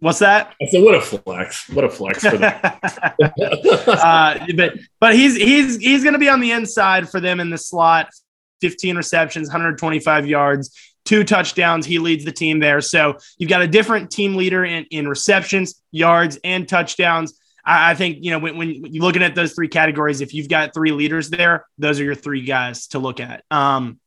What's 0.00 0.20
that? 0.20 0.54
I 0.62 0.66
said, 0.66 0.82
what 0.82 0.94
a 0.94 1.00
flex! 1.00 1.68
What 1.68 1.84
a 1.84 1.90
flex 1.90 2.24
for 2.24 2.38
them. 2.38 2.58
uh, 2.62 4.46
but 4.56 4.72
but 4.98 5.14
he's 5.14 5.36
he's 5.36 5.76
he's 5.76 6.02
going 6.02 6.14
to 6.14 6.18
be 6.18 6.28
on 6.28 6.40
the 6.40 6.52
inside 6.52 7.08
for 7.08 7.20
them 7.20 7.38
in 7.38 7.50
the 7.50 7.58
slot. 7.58 8.08
15 8.62 8.96
receptions, 8.96 9.48
125 9.48 10.26
yards, 10.26 10.76
two 11.04 11.24
touchdowns. 11.24 11.86
He 11.86 11.98
leads 11.98 12.24
the 12.24 12.32
team 12.32 12.60
there. 12.60 12.80
So 12.82 13.16
you've 13.38 13.48
got 13.48 13.62
a 13.62 13.66
different 13.66 14.10
team 14.10 14.36
leader 14.36 14.64
in, 14.64 14.84
in 14.90 15.08
receptions, 15.08 15.82
yards, 15.90 16.38
and 16.44 16.68
touchdowns. 16.68 17.38
I, 17.64 17.92
I 17.92 17.94
think 17.94 18.18
you 18.20 18.30
know 18.30 18.38
when, 18.38 18.56
when 18.56 18.70
you're 18.70 19.04
looking 19.04 19.22
at 19.22 19.34
those 19.34 19.52
three 19.52 19.68
categories, 19.68 20.22
if 20.22 20.32
you've 20.32 20.48
got 20.48 20.72
three 20.72 20.92
leaders 20.92 21.28
there, 21.28 21.66
those 21.78 22.00
are 22.00 22.04
your 22.04 22.14
three 22.14 22.42
guys 22.42 22.86
to 22.88 22.98
look 22.98 23.20
at. 23.20 23.44
Um, 23.50 24.00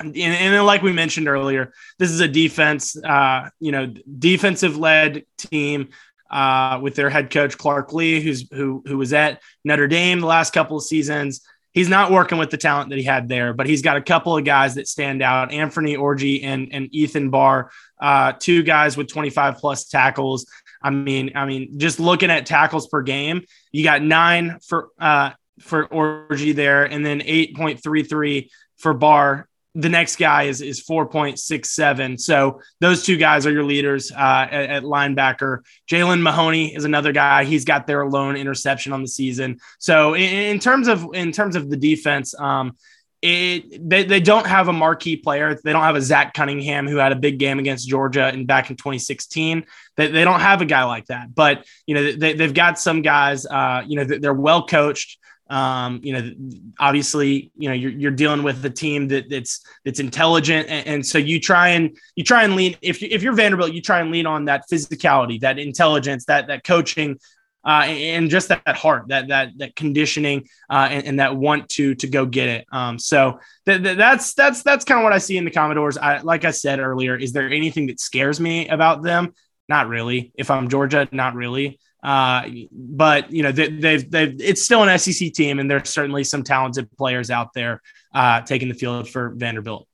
and, 0.00 0.16
and 0.16 0.66
like 0.66 0.82
we 0.82 0.92
mentioned 0.92 1.28
earlier, 1.28 1.72
this 1.98 2.10
is 2.10 2.20
a 2.20 2.28
defense, 2.28 2.96
uh, 3.02 3.48
you 3.60 3.72
know, 3.72 3.92
defensive 4.18 4.76
led 4.76 5.24
team 5.38 5.88
uh, 6.30 6.78
with 6.82 6.94
their 6.94 7.10
head 7.10 7.30
coach 7.30 7.56
Clark 7.56 7.92
Lea, 7.92 8.20
who's 8.20 8.48
who 8.50 8.82
who 8.86 8.98
was 8.98 9.12
at 9.12 9.40
Notre 9.64 9.88
Dame 9.88 10.20
the 10.20 10.26
last 10.26 10.52
couple 10.52 10.76
of 10.76 10.82
seasons. 10.82 11.42
He's 11.72 11.88
not 11.88 12.10
working 12.10 12.38
with 12.38 12.50
the 12.50 12.56
talent 12.56 12.88
that 12.90 12.98
he 12.98 13.04
had 13.04 13.28
there, 13.28 13.52
but 13.52 13.66
he's 13.66 13.82
got 13.82 13.98
a 13.98 14.02
couple 14.02 14.36
of 14.36 14.44
guys 14.44 14.74
that 14.74 14.88
stand 14.88 15.22
out: 15.22 15.52
Anthony 15.52 15.96
Orji 15.96 16.44
and 16.44 16.68
and 16.72 16.88
Ethan 16.92 17.30
Barr, 17.30 17.70
uh, 18.00 18.32
two 18.38 18.62
guys 18.62 18.96
with 18.96 19.08
25 19.08 19.58
plus 19.58 19.86
tackles. 19.86 20.46
I 20.82 20.90
mean, 20.90 21.32
I 21.34 21.46
mean, 21.46 21.78
just 21.78 22.00
looking 22.00 22.30
at 22.30 22.46
tackles 22.46 22.86
per 22.86 23.02
game, 23.02 23.44
you 23.72 23.82
got 23.84 24.02
nine 24.02 24.58
for 24.66 24.88
uh, 24.98 25.30
for 25.60 25.86
Orji 25.88 26.54
there, 26.54 26.84
and 26.84 27.04
then 27.04 27.20
8.33 27.20 28.50
for 28.76 28.94
Barr 28.94 29.48
the 29.76 29.90
next 29.90 30.16
guy 30.16 30.44
is 30.44 30.62
is 30.62 30.82
4.67. 30.82 32.18
So 32.18 32.60
those 32.80 33.04
two 33.04 33.18
guys 33.18 33.46
are 33.46 33.52
your 33.52 33.62
leaders 33.62 34.10
uh, 34.10 34.48
at, 34.50 34.70
at, 34.70 34.82
linebacker. 34.84 35.60
Jalen 35.88 36.22
Mahoney 36.22 36.74
is 36.74 36.84
another 36.84 37.12
guy. 37.12 37.44
He's 37.44 37.66
got 37.66 37.86
their 37.86 38.06
lone 38.06 38.36
interception 38.36 38.94
on 38.94 39.02
the 39.02 39.08
season. 39.08 39.58
So 39.78 40.14
in, 40.14 40.22
in 40.22 40.58
terms 40.58 40.88
of 40.88 41.06
in 41.12 41.30
terms 41.30 41.56
of 41.56 41.68
the 41.68 41.76
defense, 41.76 42.34
um, 42.40 42.76
it 43.20 43.88
they, 43.88 44.04
they 44.04 44.20
don't 44.20 44.46
have 44.46 44.68
a 44.68 44.72
marquee 44.72 45.16
player. 45.16 45.58
They 45.62 45.72
don't 45.72 45.82
have 45.82 45.96
a 45.96 46.02
Zach 46.02 46.32
Cunningham 46.32 46.88
who 46.88 46.96
had 46.96 47.12
a 47.12 47.16
big 47.16 47.38
game 47.38 47.58
against 47.58 47.86
Georgia 47.86 48.26
and 48.26 48.46
back 48.46 48.70
in 48.70 48.76
2016. 48.76 49.66
They, 49.96 50.06
they 50.06 50.24
don't 50.24 50.40
have 50.40 50.62
a 50.62 50.66
guy 50.66 50.84
like 50.84 51.06
that. 51.06 51.34
But 51.34 51.66
you 51.86 51.94
know 51.94 52.12
they, 52.12 52.32
they've 52.32 52.54
got 52.54 52.78
some 52.78 53.02
guys. 53.02 53.44
Uh, 53.44 53.82
you 53.86 53.96
know 53.96 54.04
they're 54.04 54.32
well 54.32 54.66
coached. 54.66 55.18
Um, 55.48 56.00
you 56.02 56.12
know, 56.12 56.32
obviously, 56.80 57.52
you 57.56 57.68
know, 57.68 57.74
you're, 57.74 57.92
you're 57.92 58.10
dealing 58.10 58.42
with 58.42 58.64
a 58.64 58.70
team 58.70 59.08
that 59.08 59.30
that's 59.30 59.64
that's 59.84 60.00
intelligent, 60.00 60.68
and, 60.68 60.86
and, 60.86 61.06
so 61.06 61.18
you 61.18 61.38
try 61.38 61.68
and 61.68 61.96
you 62.16 62.24
try 62.24 62.42
and 62.42 62.56
lean. 62.56 62.76
If 62.82 63.00
you, 63.00 63.08
if 63.10 63.22
you're 63.22 63.32
Vanderbilt, 63.32 63.72
you 63.72 63.80
try 63.80 64.00
and 64.00 64.10
lean 64.10 64.26
on 64.26 64.46
that 64.46 64.64
physicality, 64.70 65.40
that 65.40 65.58
intelligence, 65.60 66.24
that 66.24 66.48
that 66.48 66.64
coaching, 66.64 67.20
uh, 67.64 67.84
and, 67.86 68.28
just 68.28 68.48
that, 68.48 68.62
that, 68.66 68.76
heart, 68.76 69.08
that 69.08 69.28
that 69.28 69.50
that 69.58 69.76
conditioning, 69.76 70.48
uh, 70.68 70.88
and, 70.90 71.06
and, 71.06 71.20
that 71.20 71.36
want 71.36 71.68
to 71.70 71.94
to 71.94 72.08
go 72.08 72.26
get 72.26 72.48
it. 72.48 72.66
Um, 72.72 72.98
so 72.98 73.38
th- 73.66 73.82
th- 73.82 73.96
that's 73.96 74.34
that's 74.34 74.64
that's 74.64 74.84
kind 74.84 74.98
of 74.98 75.04
what 75.04 75.12
I 75.12 75.18
see 75.18 75.36
in 75.36 75.44
the 75.44 75.50
Commodores. 75.52 75.96
I, 75.96 76.18
like 76.18 76.44
I 76.44 76.50
said 76.50 76.80
earlier, 76.80 77.16
is 77.16 77.32
there 77.32 77.48
anything 77.48 77.86
that 77.86 78.00
scares 78.00 78.40
me 78.40 78.68
about 78.68 79.02
them? 79.02 79.32
Not 79.68 79.88
really. 79.88 80.32
If 80.34 80.50
I'm 80.50 80.68
Georgia, 80.68 81.08
not 81.12 81.34
really. 81.34 81.78
Uh, 82.02 82.48
but 82.72 83.30
you 83.32 83.42
know 83.42 83.52
they, 83.52 83.68
they've 83.68 84.10
they've 84.10 84.40
it's 84.40 84.62
still 84.62 84.82
an 84.82 84.98
SEC 84.98 85.32
team, 85.32 85.58
and 85.58 85.70
there's 85.70 85.88
certainly 85.88 86.24
some 86.24 86.42
talented 86.42 86.90
players 86.96 87.30
out 87.30 87.52
there 87.54 87.82
uh, 88.14 88.40
taking 88.42 88.68
the 88.68 88.74
field 88.74 89.08
for 89.08 89.30
Vanderbilt. 89.30 89.88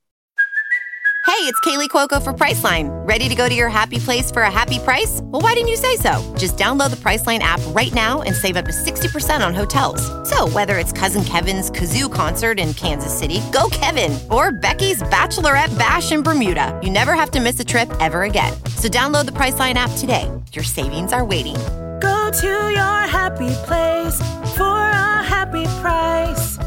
Hey, 1.25 1.49
it's 1.49 1.59
Kaley 1.61 1.87
Cuoco 1.87 2.21
for 2.21 2.33
Priceline. 2.33 2.89
Ready 3.07 3.29
to 3.29 3.33
go 3.33 3.47
to 3.47 3.55
your 3.55 3.69
happy 3.69 3.97
place 3.97 4.29
for 4.29 4.41
a 4.41 4.51
happy 4.51 4.77
price? 4.77 5.21
Well, 5.23 5.41
why 5.41 5.53
didn't 5.53 5.69
you 5.69 5.77
say 5.77 5.95
so? 5.95 6.21
Just 6.37 6.57
download 6.57 6.89
the 6.89 6.97
Priceline 6.97 7.39
app 7.39 7.61
right 7.67 7.93
now 7.93 8.21
and 8.23 8.35
save 8.35 8.57
up 8.57 8.65
to 8.65 8.71
60% 8.71 9.45
on 9.45 9.53
hotels. 9.53 10.01
So, 10.29 10.49
whether 10.49 10.77
it's 10.79 10.91
Cousin 10.91 11.23
Kevin's 11.23 11.71
Kazoo 11.71 12.11
concert 12.11 12.59
in 12.59 12.73
Kansas 12.73 13.17
City, 13.17 13.39
go 13.53 13.69
Kevin, 13.71 14.19
or 14.29 14.51
Becky's 14.51 15.01
Bachelorette 15.03 15.75
Bash 15.79 16.11
in 16.11 16.23
Bermuda, 16.23 16.77
you 16.83 16.89
never 16.89 17.13
have 17.13 17.31
to 17.31 17.39
miss 17.39 17.57
a 17.57 17.65
trip 17.65 17.89
ever 18.01 18.23
again. 18.23 18.53
So, 18.75 18.89
download 18.89 19.25
the 19.25 19.31
Priceline 19.31 19.75
app 19.75 19.91
today. 19.97 20.29
Your 20.51 20.65
savings 20.65 21.13
are 21.13 21.23
waiting 21.23 21.55
Go 22.03 22.29
to 22.31 22.47
your 22.47 22.99
happy 23.07 23.47
place 23.63 24.17
for 24.57 24.77
a 24.89 25.23
happy 25.23 25.63
price. 25.79 26.57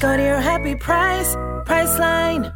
Go 0.00 0.16
to 0.16 0.22
your 0.22 0.40
happy 0.40 0.74
price, 0.74 1.36
Priceline. 1.66 2.50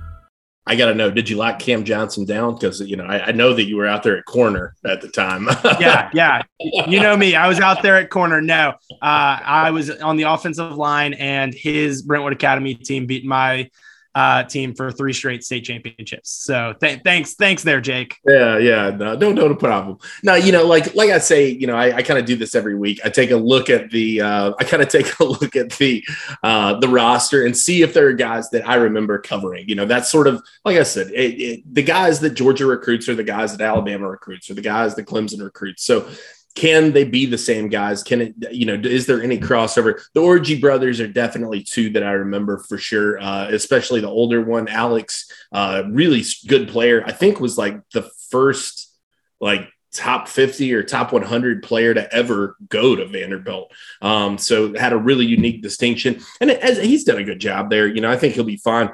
I 0.66 0.76
got 0.76 0.86
to 0.86 0.94
know, 0.94 1.10
did 1.10 1.28
you 1.28 1.36
lock 1.36 1.58
Cam 1.58 1.84
Johnson 1.84 2.24
down? 2.24 2.54
Because, 2.54 2.80
you 2.80 2.96
know, 2.96 3.04
I, 3.04 3.26
I, 3.26 3.32
know 3.32 3.52
that 3.52 3.64
you 3.64 3.76
were 3.76 3.86
out 3.86 4.02
there 4.02 4.16
at 4.16 4.24
corner 4.24 4.74
at 4.82 5.02
the 5.02 5.08
time. 5.08 5.46
yeah, 5.78 6.08
yeah. 6.14 6.40
You 6.58 7.00
know 7.00 7.18
me. 7.18 7.34
I 7.34 7.48
was 7.48 7.60
out 7.60 7.82
there 7.82 7.98
at 7.98 8.08
corner. 8.08 8.40
No, 8.40 8.70
uh, 8.90 8.96
I 9.02 9.70
was 9.70 9.90
on 9.90 10.16
the 10.16 10.22
offensive 10.22 10.78
line, 10.78 11.12
and 11.14 11.52
his 11.52 12.00
Brentwood 12.00 12.32
Academy 12.32 12.76
team 12.76 13.04
beat 13.04 13.26
my 13.26 13.68
uh, 14.14 14.42
team 14.44 14.74
for 14.74 14.90
three 14.90 15.12
straight 15.12 15.44
state 15.44 15.64
championships. 15.64 16.30
So 16.30 16.74
th- 16.80 17.00
thanks, 17.04 17.34
thanks 17.34 17.62
there, 17.62 17.80
Jake. 17.80 18.18
Yeah, 18.26 18.58
yeah, 18.58 18.90
no, 18.90 19.14
no 19.14 19.54
problem. 19.54 19.98
Now, 20.22 20.34
you 20.34 20.52
know, 20.52 20.66
like 20.66 20.94
like 20.94 21.10
I 21.10 21.18
say, 21.18 21.48
you 21.48 21.66
know, 21.66 21.76
I, 21.76 21.96
I 21.96 22.02
kind 22.02 22.18
of 22.18 22.24
do 22.24 22.36
this 22.36 22.54
every 22.54 22.74
week. 22.74 23.00
I 23.04 23.08
take 23.08 23.30
a 23.30 23.36
look 23.36 23.70
at 23.70 23.90
the, 23.90 24.20
uh, 24.20 24.52
I 24.58 24.64
kind 24.64 24.82
of 24.82 24.88
take 24.88 25.18
a 25.20 25.24
look 25.40 25.56
at 25.56 25.70
the 25.72 26.04
uh, 26.42 26.78
the 26.80 26.88
roster 26.88 27.44
and 27.44 27.56
see 27.56 27.82
if 27.82 27.94
there 27.94 28.08
are 28.08 28.12
guys 28.12 28.50
that 28.50 28.68
I 28.68 28.76
remember 28.76 29.18
covering. 29.18 29.68
You 29.68 29.76
know, 29.76 29.86
that's 29.86 30.10
sort 30.10 30.26
of 30.26 30.42
like 30.64 30.76
I 30.76 30.82
said, 30.82 31.08
it, 31.08 31.40
it, 31.40 31.74
the 31.74 31.82
guys 31.82 32.20
that 32.20 32.30
Georgia 32.30 32.66
recruits 32.66 33.08
are 33.08 33.14
the 33.14 33.24
guys 33.24 33.56
that 33.56 33.64
Alabama 33.64 34.08
recruits, 34.08 34.50
or 34.50 34.54
the 34.54 34.62
guys 34.62 34.94
that 34.96 35.06
Clemson 35.06 35.42
recruits. 35.42 35.84
So 35.84 36.08
can 36.54 36.92
they 36.92 37.04
be 37.04 37.26
the 37.26 37.38
same 37.38 37.68
guys? 37.68 38.02
Can 38.02 38.20
it, 38.20 38.34
you 38.50 38.66
know, 38.66 38.74
is 38.74 39.06
there 39.06 39.22
any 39.22 39.38
crossover? 39.38 40.02
The 40.14 40.20
Orji 40.20 40.60
brothers 40.60 41.00
are 41.00 41.06
definitely 41.06 41.62
two 41.62 41.90
that 41.90 42.02
I 42.02 42.12
remember 42.12 42.58
for 42.58 42.76
sure, 42.76 43.20
uh, 43.20 43.48
especially 43.48 44.00
the 44.00 44.08
older 44.08 44.42
one, 44.42 44.68
Alex, 44.68 45.30
uh, 45.52 45.84
really 45.88 46.24
good 46.48 46.68
player. 46.68 47.04
I 47.06 47.12
think 47.12 47.40
was 47.40 47.56
like 47.56 47.80
the 47.92 48.10
first 48.30 48.92
like 49.40 49.68
top 49.92 50.28
50 50.28 50.72
or 50.74 50.82
top 50.82 51.12
100 51.12 51.62
player 51.62 51.94
to 51.94 52.12
ever 52.14 52.56
go 52.68 52.94
to 52.94 53.06
Vanderbilt. 53.06 53.72
Um, 54.02 54.38
so 54.38 54.74
had 54.74 54.92
a 54.92 54.98
really 54.98 55.26
unique 55.26 55.62
distinction 55.62 56.20
and 56.40 56.50
as, 56.50 56.78
he's 56.78 57.04
done 57.04 57.18
a 57.18 57.24
good 57.24 57.40
job 57.40 57.70
there. 57.70 57.86
You 57.86 58.00
know, 58.00 58.10
I 58.10 58.16
think 58.16 58.34
he'll 58.34 58.44
be 58.44 58.56
fine. 58.56 58.90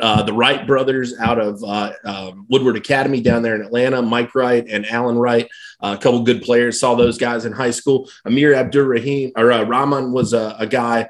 Uh, 0.00 0.22
the 0.22 0.32
Wright 0.32 0.66
brothers 0.66 1.18
out 1.18 1.38
of 1.38 1.62
uh, 1.64 1.92
um, 2.04 2.46
Woodward 2.48 2.76
Academy 2.76 3.20
down 3.20 3.42
there 3.42 3.54
in 3.54 3.62
Atlanta, 3.62 4.00
Mike 4.00 4.34
Wright 4.34 4.64
and 4.68 4.86
Alan 4.86 5.18
Wright, 5.18 5.48
uh, 5.80 5.96
a 5.98 6.02
couple 6.02 6.22
good 6.22 6.42
players. 6.42 6.80
Saw 6.80 6.94
those 6.94 7.18
guys 7.18 7.44
in 7.44 7.52
high 7.52 7.70
school. 7.70 8.08
Amir 8.24 8.54
Abdur 8.54 8.84
Rahim 8.86 9.32
or 9.36 9.52
uh, 9.52 9.64
Rahman 9.64 10.12
was 10.12 10.32
a, 10.32 10.56
a 10.58 10.66
guy 10.66 11.08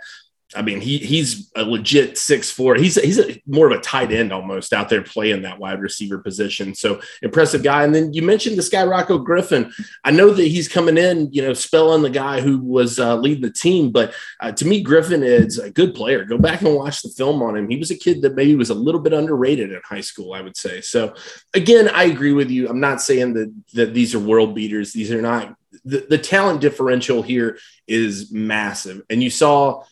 I 0.54 0.62
mean, 0.62 0.80
he 0.80 0.98
he's 0.98 1.50
a 1.56 1.62
legit 1.62 2.18
six 2.18 2.50
four. 2.50 2.74
He's 2.74 2.96
he's 2.96 3.18
a, 3.18 3.40
more 3.46 3.70
of 3.70 3.78
a 3.78 3.80
tight 3.80 4.12
end 4.12 4.32
almost 4.32 4.72
out 4.72 4.88
there 4.88 5.02
playing 5.02 5.42
that 5.42 5.58
wide 5.58 5.80
receiver 5.80 6.18
position. 6.18 6.74
So 6.74 7.00
impressive 7.22 7.62
guy. 7.62 7.84
And 7.84 7.94
then 7.94 8.12
you 8.12 8.22
mentioned 8.22 8.56
this 8.58 8.68
guy 8.68 8.84
Rocco 8.84 9.18
Griffin. 9.18 9.72
I 10.04 10.10
know 10.10 10.30
that 10.30 10.42
he's 10.42 10.68
coming 10.68 10.98
in, 10.98 11.32
you 11.32 11.42
know, 11.42 11.52
spelling 11.52 12.02
the 12.02 12.10
guy 12.10 12.40
who 12.40 12.58
was 12.58 12.98
uh, 12.98 13.16
leading 13.16 13.42
the 13.42 13.52
team, 13.52 13.90
but 13.90 14.14
uh, 14.40 14.52
to 14.52 14.66
me, 14.66 14.82
Griffin 14.82 15.22
is 15.22 15.58
a 15.58 15.70
good 15.70 15.94
player. 15.94 16.24
Go 16.24 16.38
back 16.38 16.62
and 16.62 16.74
watch 16.74 17.02
the 17.02 17.10
film 17.10 17.42
on 17.42 17.56
him. 17.56 17.68
He 17.68 17.76
was 17.76 17.90
a 17.90 17.96
kid 17.96 18.22
that 18.22 18.34
maybe 18.34 18.54
was 18.54 18.70
a 18.70 18.74
little 18.74 19.00
bit 19.00 19.12
underrated 19.12 19.72
in 19.72 19.80
high 19.84 20.00
school, 20.00 20.34
I 20.34 20.40
would 20.40 20.56
say. 20.56 20.80
So 20.80 21.14
again, 21.54 21.88
I 21.88 22.04
agree 22.04 22.32
with 22.32 22.50
you. 22.50 22.68
I'm 22.68 22.80
not 22.80 23.00
saying 23.00 23.34
that 23.34 23.52
that 23.74 23.94
these 23.94 24.14
are 24.14 24.18
world 24.18 24.54
beaters. 24.54 24.92
These 24.92 25.10
are 25.12 25.22
not 25.22 25.56
the, 25.84 26.06
the 26.08 26.18
talent 26.18 26.60
differential 26.60 27.22
here 27.22 27.58
is 27.86 28.30
massive. 28.32 29.02
And 29.10 29.22
you 29.22 29.30
saw 29.30 29.82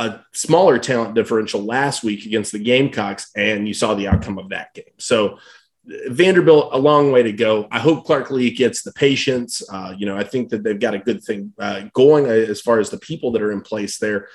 a 0.00 0.24
smaller 0.32 0.78
talent 0.78 1.14
differential 1.14 1.64
last 1.64 2.02
week 2.02 2.24
against 2.24 2.52
the 2.52 2.58
Gamecocks, 2.58 3.30
and 3.36 3.68
you 3.68 3.74
saw 3.74 3.94
the 3.94 4.08
outcome 4.08 4.38
of 4.38 4.48
that 4.48 4.72
game. 4.72 4.84
So 4.98 5.38
Vanderbilt, 5.84 6.70
a 6.72 6.78
long 6.78 7.12
way 7.12 7.22
to 7.22 7.32
go. 7.32 7.68
I 7.70 7.78
hope 7.78 8.06
Clark 8.06 8.30
Lea 8.30 8.50
gets 8.50 8.82
the 8.82 8.92
patience. 8.92 9.62
Uh, 9.70 9.94
you 9.96 10.06
know, 10.06 10.16
I 10.16 10.24
think 10.24 10.48
that 10.50 10.62
they've 10.62 10.80
got 10.80 10.94
a 10.94 10.98
good 10.98 11.22
thing 11.22 11.52
uh, 11.58 11.82
going 11.92 12.26
as 12.26 12.62
far 12.62 12.80
as 12.80 12.88
the 12.88 12.98
people 12.98 13.32
that 13.32 13.42
are 13.42 13.52
in 13.52 13.60
place 13.60 13.98
there. 13.98 14.28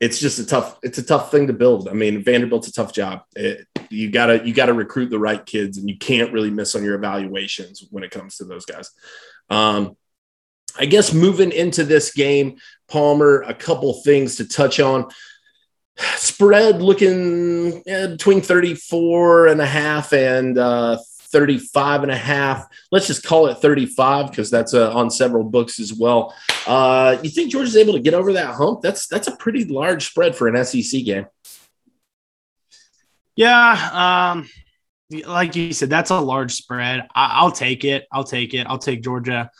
It's 0.00 0.18
just 0.18 0.40
a 0.40 0.46
tough, 0.46 0.78
it's 0.82 0.98
a 0.98 1.02
tough 1.02 1.30
thing 1.30 1.46
to 1.46 1.52
build. 1.52 1.88
I 1.88 1.92
mean, 1.92 2.22
Vanderbilt's 2.22 2.68
a 2.68 2.72
tough 2.72 2.92
job. 2.92 3.22
It, 3.36 3.66
you 3.90 4.10
gotta, 4.10 4.46
you 4.46 4.52
gotta 4.52 4.74
recruit 4.74 5.10
the 5.10 5.18
right 5.18 5.44
kids, 5.44 5.78
and 5.78 5.88
you 5.88 5.96
can't 5.98 6.32
really 6.32 6.50
miss 6.50 6.74
on 6.74 6.82
your 6.82 6.96
evaluations 6.96 7.86
when 7.90 8.02
it 8.02 8.10
comes 8.10 8.36
to 8.36 8.44
those 8.44 8.66
guys. 8.66 8.90
Um, 9.50 9.96
I 10.78 10.86
guess 10.86 11.12
moving 11.12 11.52
into 11.52 11.84
this 11.84 12.12
game, 12.12 12.58
Palmer, 12.88 13.42
a 13.42 13.54
couple 13.54 13.92
things 13.94 14.36
to 14.36 14.46
touch 14.46 14.80
on. 14.80 15.08
Spread 15.96 16.82
looking 16.82 17.82
between 17.84 18.42
34 18.42 19.48
and 19.48 19.60
a 19.60 19.66
half 19.66 20.12
and 20.12 20.58
uh, 20.58 20.98
35 21.28 22.02
and 22.02 22.12
a 22.12 22.16
half. 22.16 22.66
Let's 22.92 23.06
just 23.06 23.24
call 23.24 23.46
it 23.46 23.56
35 23.56 24.30
because 24.30 24.50
that's 24.50 24.74
uh, 24.74 24.92
on 24.92 25.10
several 25.10 25.44
books 25.44 25.80
as 25.80 25.92
well. 25.94 26.34
Uh, 26.66 27.16
you 27.22 27.30
think 27.30 27.50
Georgia's 27.50 27.76
able 27.76 27.94
to 27.94 28.00
get 28.00 28.14
over 28.14 28.34
that 28.34 28.54
hump? 28.54 28.82
That's 28.82 29.06
that's 29.06 29.28
a 29.28 29.36
pretty 29.36 29.64
large 29.64 30.06
spread 30.06 30.36
for 30.36 30.48
an 30.48 30.64
SEC 30.64 31.04
game. 31.04 31.26
Yeah, 33.34 34.32
um, 34.32 34.48
like 35.26 35.56
you 35.56 35.72
said, 35.72 35.90
that's 35.90 36.10
a 36.10 36.18
large 36.18 36.52
spread. 36.52 37.06
I, 37.14 37.44
will 37.44 37.52
take 37.52 37.84
it. 37.84 38.06
I'll 38.10 38.24
take 38.24 38.54
it. 38.54 38.66
I'll 38.66 38.78
take 38.78 39.02
Georgia. 39.02 39.50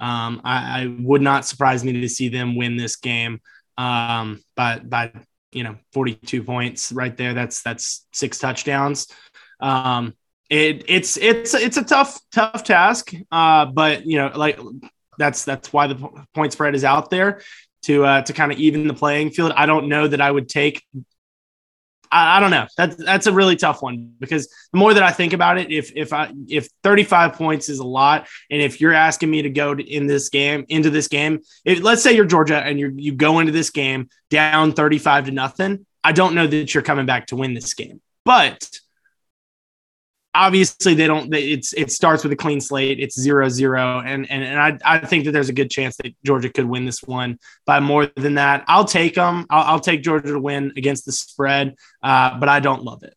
Um, 0.00 0.40
I, 0.44 0.82
I, 0.82 0.96
would 1.00 1.22
not 1.22 1.46
surprise 1.46 1.82
me 1.82 1.92
to 2.00 2.08
see 2.08 2.28
them 2.28 2.54
win 2.54 2.76
this 2.76 2.96
game 2.96 3.40
um, 3.78 4.42
by 4.54 4.78
by 4.78 5.12
you 5.52 5.64
know 5.64 5.76
42 5.92 6.42
points 6.42 6.92
right 6.92 7.16
there. 7.16 7.34
That's 7.34 7.62
that's 7.62 8.06
six 8.12 8.38
touchdowns. 8.38 9.08
Um, 9.60 10.14
it 10.50 10.84
it's 10.88 11.16
it's 11.16 11.54
it's 11.54 11.76
a 11.76 11.84
tough 11.84 12.20
tough 12.30 12.62
task, 12.62 13.12
uh, 13.32 13.66
but 13.66 14.06
you 14.06 14.18
know 14.18 14.32
like 14.34 14.58
that's 15.18 15.44
that's 15.44 15.72
why 15.72 15.86
the 15.86 16.26
point 16.34 16.52
spread 16.52 16.74
is 16.74 16.84
out 16.84 17.10
there 17.10 17.40
to 17.84 18.04
uh, 18.04 18.22
to 18.22 18.32
kind 18.32 18.52
of 18.52 18.58
even 18.58 18.86
the 18.86 18.94
playing 18.94 19.30
field. 19.30 19.52
I 19.56 19.66
don't 19.66 19.88
know 19.88 20.06
that 20.06 20.20
I 20.20 20.30
would 20.30 20.48
take 20.48 20.84
I, 22.16 22.36
I, 22.36 22.40
don't 22.40 22.50
know. 22.50 22.66
That's 22.76 22.96
that's 22.96 23.26
a 23.26 23.32
really 23.32 23.56
tough 23.56 23.82
one 23.82 24.14
because 24.18 24.48
the 24.72 24.78
more 24.78 24.94
that 24.94 25.02
I 25.02 25.10
think 25.10 25.32
about 25.32 25.58
it, 25.58 25.70
if 25.70 25.92
if 25.94 26.12
I 26.12 26.32
if 26.48 26.68
35 26.82 27.34
points 27.34 27.68
is 27.68 27.78
a 27.78 27.86
lot, 27.86 28.26
and 28.50 28.62
if 28.62 28.80
you're 28.80 28.94
asking 28.94 29.30
me 29.30 29.42
to 29.42 29.50
go 29.50 29.74
to, 29.74 29.82
in 29.82 30.06
this 30.06 30.28
game 30.28 30.64
into 30.68 30.90
this 30.90 31.08
game, 31.08 31.40
if, 31.64 31.82
let's 31.82 32.02
say 32.02 32.14
you're 32.14 32.24
Georgia 32.24 32.58
and 32.58 32.80
you 32.80 32.92
you 32.96 33.12
go 33.12 33.40
into 33.40 33.52
this 33.52 33.70
game 33.70 34.08
down 34.30 34.72
35 34.72 35.26
to 35.26 35.30
nothing, 35.32 35.86
I 36.02 36.12
don't 36.12 36.34
know 36.34 36.46
that 36.46 36.74
you're 36.74 36.82
coming 36.82 37.06
back 37.06 37.26
to 37.26 37.36
win 37.36 37.54
this 37.54 37.74
game. 37.74 38.00
But 38.24 38.68
obviously 40.36 40.94
they 40.94 41.06
don't 41.06 41.30
they, 41.30 41.50
it's 41.50 41.72
it 41.72 41.90
starts 41.90 42.22
with 42.22 42.32
a 42.32 42.36
clean 42.36 42.60
slate. 42.60 43.00
It's 43.00 43.18
zero 43.18 43.48
zero. 43.48 44.00
And 44.04 44.30
and, 44.30 44.44
and 44.44 44.60
I, 44.60 44.78
I 44.84 44.98
think 44.98 45.24
that 45.24 45.32
there's 45.32 45.48
a 45.48 45.54
good 45.54 45.70
chance 45.70 45.96
that 45.96 46.14
georgia 46.24 46.50
could 46.50 46.66
win 46.66 46.84
this 46.84 47.02
one 47.02 47.38
by 47.64 47.80
more 47.80 48.06
than 48.16 48.34
that. 48.34 48.64
I'll 48.68 48.84
take 48.84 49.14
them 49.14 49.46
i'll, 49.50 49.74
I'll 49.74 49.80
take 49.80 50.02
georgia 50.02 50.28
to 50.28 50.40
win 50.40 50.72
against 50.76 51.06
the 51.06 51.12
spread 51.12 51.74
uh, 52.02 52.38
but 52.38 52.48
i 52.48 52.60
don't 52.60 52.84
love 52.84 53.02
it. 53.02 53.14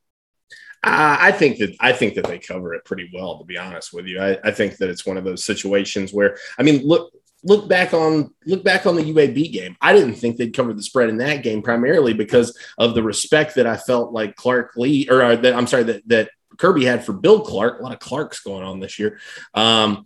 Uh, 0.81 1.17
I 1.19 1.31
think 1.33 1.57
that 1.57 1.75
I 1.81 1.91
think 1.91 2.15
that 2.15 2.25
they 2.25 2.39
cover 2.39 2.73
it 2.73 2.85
pretty 2.85 3.09
well. 3.13 3.37
To 3.37 3.43
be 3.43 3.57
honest 3.57 3.91
with 3.91 4.05
you, 4.05 4.21
I, 4.21 4.37
I 4.45 4.51
think 4.51 4.77
that 4.77 4.89
it's 4.89 5.05
one 5.05 5.17
of 5.17 5.25
those 5.25 5.43
situations 5.43 6.13
where 6.13 6.37
I 6.57 6.63
mean, 6.63 6.87
look 6.87 7.11
look 7.43 7.67
back 7.67 7.93
on 7.93 8.33
look 8.45 8.63
back 8.63 8.85
on 8.85 8.95
the 8.95 9.13
UAB 9.13 9.51
game. 9.51 9.75
I 9.81 9.91
didn't 9.91 10.15
think 10.15 10.37
they'd 10.37 10.55
cover 10.55 10.73
the 10.73 10.81
spread 10.81 11.09
in 11.09 11.17
that 11.17 11.43
game 11.43 11.61
primarily 11.61 12.13
because 12.13 12.57
of 12.77 12.95
the 12.95 13.03
respect 13.03 13.55
that 13.55 13.67
I 13.67 13.75
felt 13.75 14.13
like 14.13 14.37
Clark 14.37 14.71
Lea 14.77 15.09
or 15.09 15.21
uh, 15.21 15.35
that 15.37 15.53
I'm 15.53 15.67
sorry 15.67 15.83
that 15.83 16.07
that 16.07 16.29
Kirby 16.59 16.85
had 16.85 17.05
for 17.05 17.13
Bill 17.13 17.41
Clark. 17.41 17.79
A 17.79 17.83
lot 17.83 17.93
of 17.93 17.99
Clarks 17.99 18.41
going 18.41 18.63
on 18.63 18.79
this 18.79 18.99
year. 18.99 19.19
Um, 19.53 20.05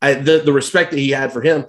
I, 0.00 0.14
the 0.14 0.42
the 0.44 0.52
respect 0.52 0.90
that 0.92 0.98
he 0.98 1.10
had 1.10 1.32
for 1.32 1.42
him. 1.42 1.66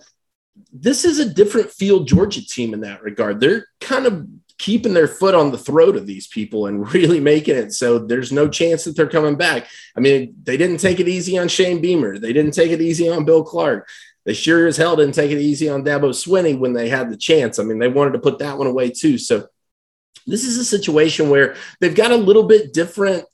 This 0.71 1.05
is 1.05 1.19
a 1.19 1.33
different 1.33 1.71
field 1.71 2.07
Georgia 2.07 2.45
team 2.45 2.73
in 2.73 2.81
that 2.81 3.01
regard. 3.01 3.39
They're 3.39 3.67
kind 3.81 4.05
of 4.05 4.27
keeping 4.57 4.93
their 4.93 5.07
foot 5.07 5.35
on 5.35 5.51
the 5.51 5.57
throat 5.57 5.95
of 5.95 6.07
these 6.07 6.27
people 6.27 6.67
and 6.67 6.93
really 6.93 7.19
making 7.19 7.55
it 7.55 7.73
so 7.73 7.99
there's 7.99 8.31
no 8.31 8.47
chance 8.47 8.83
that 8.83 8.95
they're 8.95 9.07
coming 9.07 9.35
back. 9.35 9.67
I 9.95 9.99
mean, 9.99 10.35
they 10.43 10.57
didn't 10.57 10.77
take 10.77 10.99
it 10.99 11.07
easy 11.07 11.37
on 11.37 11.47
Shane 11.47 11.81
Beamer. 11.81 12.19
They 12.19 12.33
didn't 12.33 12.53
take 12.53 12.71
it 12.71 12.81
easy 12.81 13.09
on 13.09 13.25
Bill 13.25 13.43
Clark. 13.43 13.87
They 14.25 14.33
sure 14.33 14.65
as 14.67 14.77
hell 14.77 14.95
didn't 14.95 15.13
take 15.13 15.31
it 15.31 15.39
easy 15.39 15.69
on 15.69 15.83
Dabo 15.83 16.09
Swinney 16.09 16.57
when 16.57 16.73
they 16.73 16.89
had 16.89 17.11
the 17.11 17.17
chance. 17.17 17.59
I 17.59 17.63
mean, 17.63 17.79
they 17.79 17.87
wanted 17.87 18.13
to 18.13 18.19
put 18.19 18.39
that 18.39 18.57
one 18.57 18.67
away 18.67 18.89
too. 18.89 19.17
So 19.17 19.47
this 20.25 20.43
is 20.43 20.57
a 20.57 20.65
situation 20.65 21.29
where 21.29 21.55
they've 21.79 21.95
got 21.95 22.11
a 22.11 22.17
little 22.17 22.43
bit 22.43 22.73
different 22.73 23.25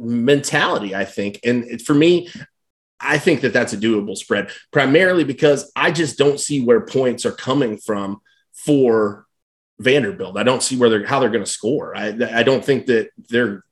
mentality, 0.00 0.94
I 0.94 1.04
think. 1.04 1.40
And 1.44 1.80
for 1.82 1.94
me, 1.94 2.28
I 3.00 3.18
think 3.18 3.40
that 3.42 3.52
that's 3.52 3.72
a 3.72 3.78
doable 3.78 4.16
spread, 4.16 4.50
primarily 4.72 5.24
because 5.24 5.70
I 5.76 5.90
just 5.90 6.18
don't 6.18 6.40
see 6.40 6.62
where 6.62 6.80
points 6.80 7.24
are 7.24 7.32
coming 7.32 7.78
from 7.78 8.20
for 8.52 9.26
Vanderbilt. 9.78 10.36
I 10.36 10.42
don't 10.42 10.62
see 10.62 10.76
where 10.76 10.90
they're 10.90 11.06
how 11.06 11.20
they're 11.20 11.30
going 11.30 11.44
to 11.44 11.50
score. 11.50 11.96
I 11.96 12.08
I 12.08 12.42
don't 12.42 12.64
think 12.64 12.86
that 12.86 13.10
they're 13.28 13.64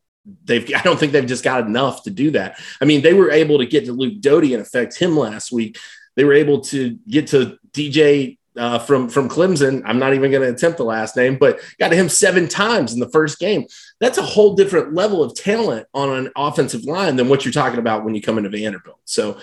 they've 0.45 0.71
I 0.75 0.83
don't 0.83 0.99
think 0.99 1.13
they've 1.13 1.27
just 1.27 1.45
got 1.45 1.67
enough 1.67 2.05
to 2.05 2.11
do 2.11 2.31
that. 2.33 2.59
I 2.81 2.87
mean, 2.87 3.03
they 3.03 3.13
were 3.13 3.31
able 3.31 3.59
to 3.59 3.67
get 3.67 3.85
to 3.87 3.93
Luke 3.93 4.21
Doty 4.21 4.55
and 4.55 4.63
affect 4.63 4.99
him 4.99 5.17
last 5.17 5.53
week. 5.53 5.79
They 6.17 6.25
were 6.25 6.35
able 6.35 6.63
to 6.63 6.99
get 7.07 7.29
to 7.29 7.59
DJ 7.73 8.38
uh, 8.59 8.79
from 8.79 9.09
from 9.09 9.29
Clemson. 9.29 9.83
I'm 9.85 9.99
not 9.99 10.15
even 10.15 10.31
going 10.31 10.43
to 10.43 10.55
attempt 10.55 10.79
the 10.79 10.85
last 10.85 11.17
name, 11.17 11.37
but 11.37 11.61
got 11.79 11.89
to 11.89 11.97
him 11.97 12.09
seven 12.09 12.49
times 12.49 12.93
in 12.93 13.01
the 13.01 13.09
first 13.11 13.39
game. 13.39 13.67
That's 14.01 14.19
a 14.19 14.23
whole 14.23 14.55
different 14.55 14.95
level 14.95 15.23
of 15.23 15.35
talent 15.35 15.87
on 15.95 16.11
an 16.11 16.31
offensive 16.37 16.85
line 16.85 17.17
than 17.17 17.29
what 17.29 17.45
you're 17.45 17.53
talking 17.53 17.79
about 17.79 18.05
when 18.05 18.15
you 18.15 18.23
come 18.23 18.39
into 18.39 18.51
Vanderbilt. 18.51 19.01
So 19.05 19.39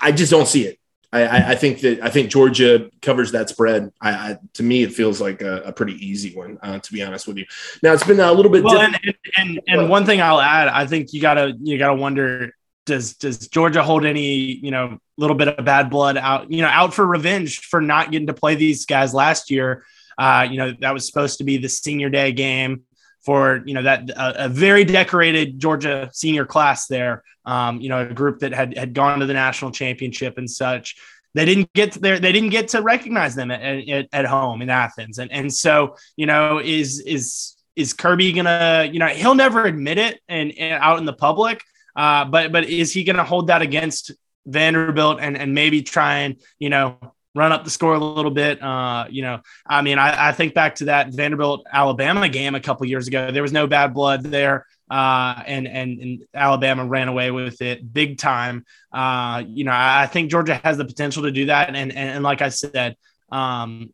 I 0.00 0.12
just 0.12 0.30
don't 0.30 0.48
see 0.48 0.66
it. 0.66 0.78
I, 1.10 1.52
I, 1.52 1.54
think 1.54 1.80
that 1.80 2.02
I 2.02 2.10
think 2.10 2.28
Georgia 2.28 2.90
covers 3.00 3.32
that 3.32 3.48
spread. 3.48 3.90
I, 3.98 4.10
I 4.10 4.38
to 4.54 4.62
me, 4.62 4.82
it 4.82 4.92
feels 4.92 5.22
like 5.22 5.40
a, 5.40 5.62
a 5.62 5.72
pretty 5.72 5.94
easy 6.06 6.34
one. 6.34 6.58
Uh, 6.62 6.80
to 6.80 6.92
be 6.92 7.02
honest 7.02 7.26
with 7.26 7.38
you, 7.38 7.46
now 7.82 7.94
it's 7.94 8.04
been 8.04 8.20
a 8.20 8.30
little 8.30 8.52
bit. 8.52 8.62
Well, 8.62 8.78
and, 8.78 8.98
and, 9.38 9.60
and 9.66 9.88
one 9.88 10.04
thing 10.04 10.20
I'll 10.20 10.40
add, 10.40 10.68
I 10.68 10.86
think 10.86 11.14
you 11.14 11.22
gotta 11.22 11.56
you 11.62 11.78
gotta 11.78 11.94
wonder 11.94 12.52
does 12.88 13.14
does 13.14 13.46
Georgia 13.46 13.82
hold 13.82 14.04
any 14.04 14.34
you 14.34 14.72
know 14.72 14.98
little 15.16 15.36
bit 15.36 15.48
of 15.48 15.64
bad 15.64 15.90
blood 15.90 16.16
out 16.16 16.50
you 16.50 16.62
know 16.62 16.68
out 16.68 16.92
for 16.92 17.06
revenge 17.06 17.60
for 17.60 17.80
not 17.80 18.10
getting 18.10 18.26
to 18.26 18.34
play 18.34 18.56
these 18.56 18.84
guys 18.86 19.14
last 19.14 19.50
year? 19.50 19.84
Uh, 20.18 20.48
you 20.50 20.56
know 20.56 20.74
that 20.80 20.92
was 20.92 21.06
supposed 21.06 21.38
to 21.38 21.44
be 21.44 21.58
the 21.58 21.68
senior 21.68 22.10
day 22.10 22.32
game 22.32 22.82
for 23.20 23.62
you 23.66 23.74
know 23.74 23.82
that 23.82 24.10
uh, 24.16 24.32
a 24.36 24.48
very 24.48 24.84
decorated 24.84 25.60
Georgia 25.60 26.10
senior 26.12 26.44
class 26.44 26.88
there. 26.88 27.22
Um, 27.44 27.80
you 27.80 27.88
know 27.88 28.00
a 28.00 28.12
group 28.12 28.40
that 28.40 28.52
had 28.52 28.76
had 28.76 28.94
gone 28.94 29.20
to 29.20 29.26
the 29.26 29.34
national 29.34 29.70
championship 29.70 30.38
and 30.38 30.50
such. 30.50 30.96
They 31.34 31.44
didn't 31.44 31.72
get 31.74 31.92
there. 31.92 32.18
They 32.18 32.32
didn't 32.32 32.50
get 32.50 32.68
to 32.68 32.82
recognize 32.82 33.34
them 33.34 33.50
at, 33.50 33.62
at, 33.88 34.08
at 34.12 34.24
home 34.24 34.62
in 34.62 34.70
Athens, 34.70 35.18
and 35.18 35.30
and 35.30 35.52
so 35.52 35.96
you 36.16 36.26
know 36.26 36.58
is 36.58 37.00
is 37.00 37.54
is 37.76 37.92
Kirby 37.92 38.32
gonna 38.32 38.88
you 38.90 38.98
know 38.98 39.06
he'll 39.06 39.36
never 39.36 39.66
admit 39.66 39.98
it 39.98 40.20
and, 40.28 40.50
and 40.58 40.82
out 40.82 40.98
in 40.98 41.04
the 41.04 41.12
public 41.12 41.62
uh, 41.98 42.24
but 42.24 42.52
but 42.52 42.64
is 42.64 42.92
he 42.92 43.02
going 43.04 43.16
to 43.16 43.24
hold 43.24 43.48
that 43.48 43.60
against 43.60 44.12
Vanderbilt 44.46 45.18
and 45.20 45.36
and 45.36 45.52
maybe 45.52 45.82
try 45.82 46.20
and 46.20 46.36
you 46.58 46.70
know 46.70 46.98
run 47.34 47.52
up 47.52 47.64
the 47.64 47.70
score 47.70 47.94
a 47.94 47.98
little 47.98 48.30
bit. 48.30 48.62
Uh, 48.62 49.06
you 49.10 49.22
know, 49.22 49.40
I 49.66 49.82
mean, 49.82 49.98
I, 49.98 50.28
I 50.28 50.32
think 50.32 50.54
back 50.54 50.76
to 50.76 50.86
that 50.86 51.12
Vanderbilt 51.12 51.66
Alabama 51.70 52.28
game 52.28 52.54
a 52.54 52.60
couple 52.60 52.86
years 52.86 53.06
ago. 53.06 53.30
There 53.30 53.42
was 53.42 53.52
no 53.52 53.66
bad 53.66 53.94
blood 53.94 54.22
there. 54.22 54.66
Uh, 54.90 55.42
and, 55.46 55.68
and, 55.68 56.00
and 56.00 56.24
Alabama 56.34 56.84
ran 56.84 57.08
away 57.08 57.30
with 57.30 57.60
it 57.60 57.92
big 57.92 58.18
time. 58.18 58.64
Uh, 58.90 59.42
you 59.46 59.64
know, 59.64 59.70
I, 59.70 60.04
I 60.04 60.06
think 60.06 60.30
Georgia 60.30 60.60
has 60.64 60.78
the 60.78 60.84
potential 60.84 61.24
to 61.24 61.30
do 61.30 61.46
that. 61.46 61.68
And, 61.68 61.76
and, 61.76 61.92
and 61.92 62.24
like 62.24 62.40
I 62.42 62.48
said, 62.48 62.96
um, 63.30 63.92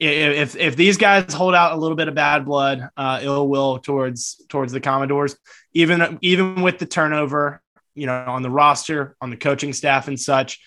if 0.00 0.54
if 0.54 0.76
these 0.76 0.96
guys 0.96 1.34
hold 1.34 1.54
out 1.54 1.72
a 1.72 1.76
little 1.76 1.96
bit 1.96 2.06
of 2.06 2.14
bad 2.14 2.44
blood, 2.44 2.88
uh, 2.96 3.18
ill 3.20 3.48
will 3.48 3.80
towards 3.80 4.40
towards 4.48 4.72
the 4.72 4.80
Commodores, 4.80 5.36
even 5.78 6.18
even 6.22 6.62
with 6.62 6.78
the 6.78 6.86
turnover, 6.86 7.62
you 7.94 8.06
know, 8.06 8.24
on 8.26 8.42
the 8.42 8.50
roster, 8.50 9.16
on 9.20 9.30
the 9.30 9.36
coaching 9.36 9.72
staff 9.72 10.08
and 10.08 10.18
such, 10.18 10.60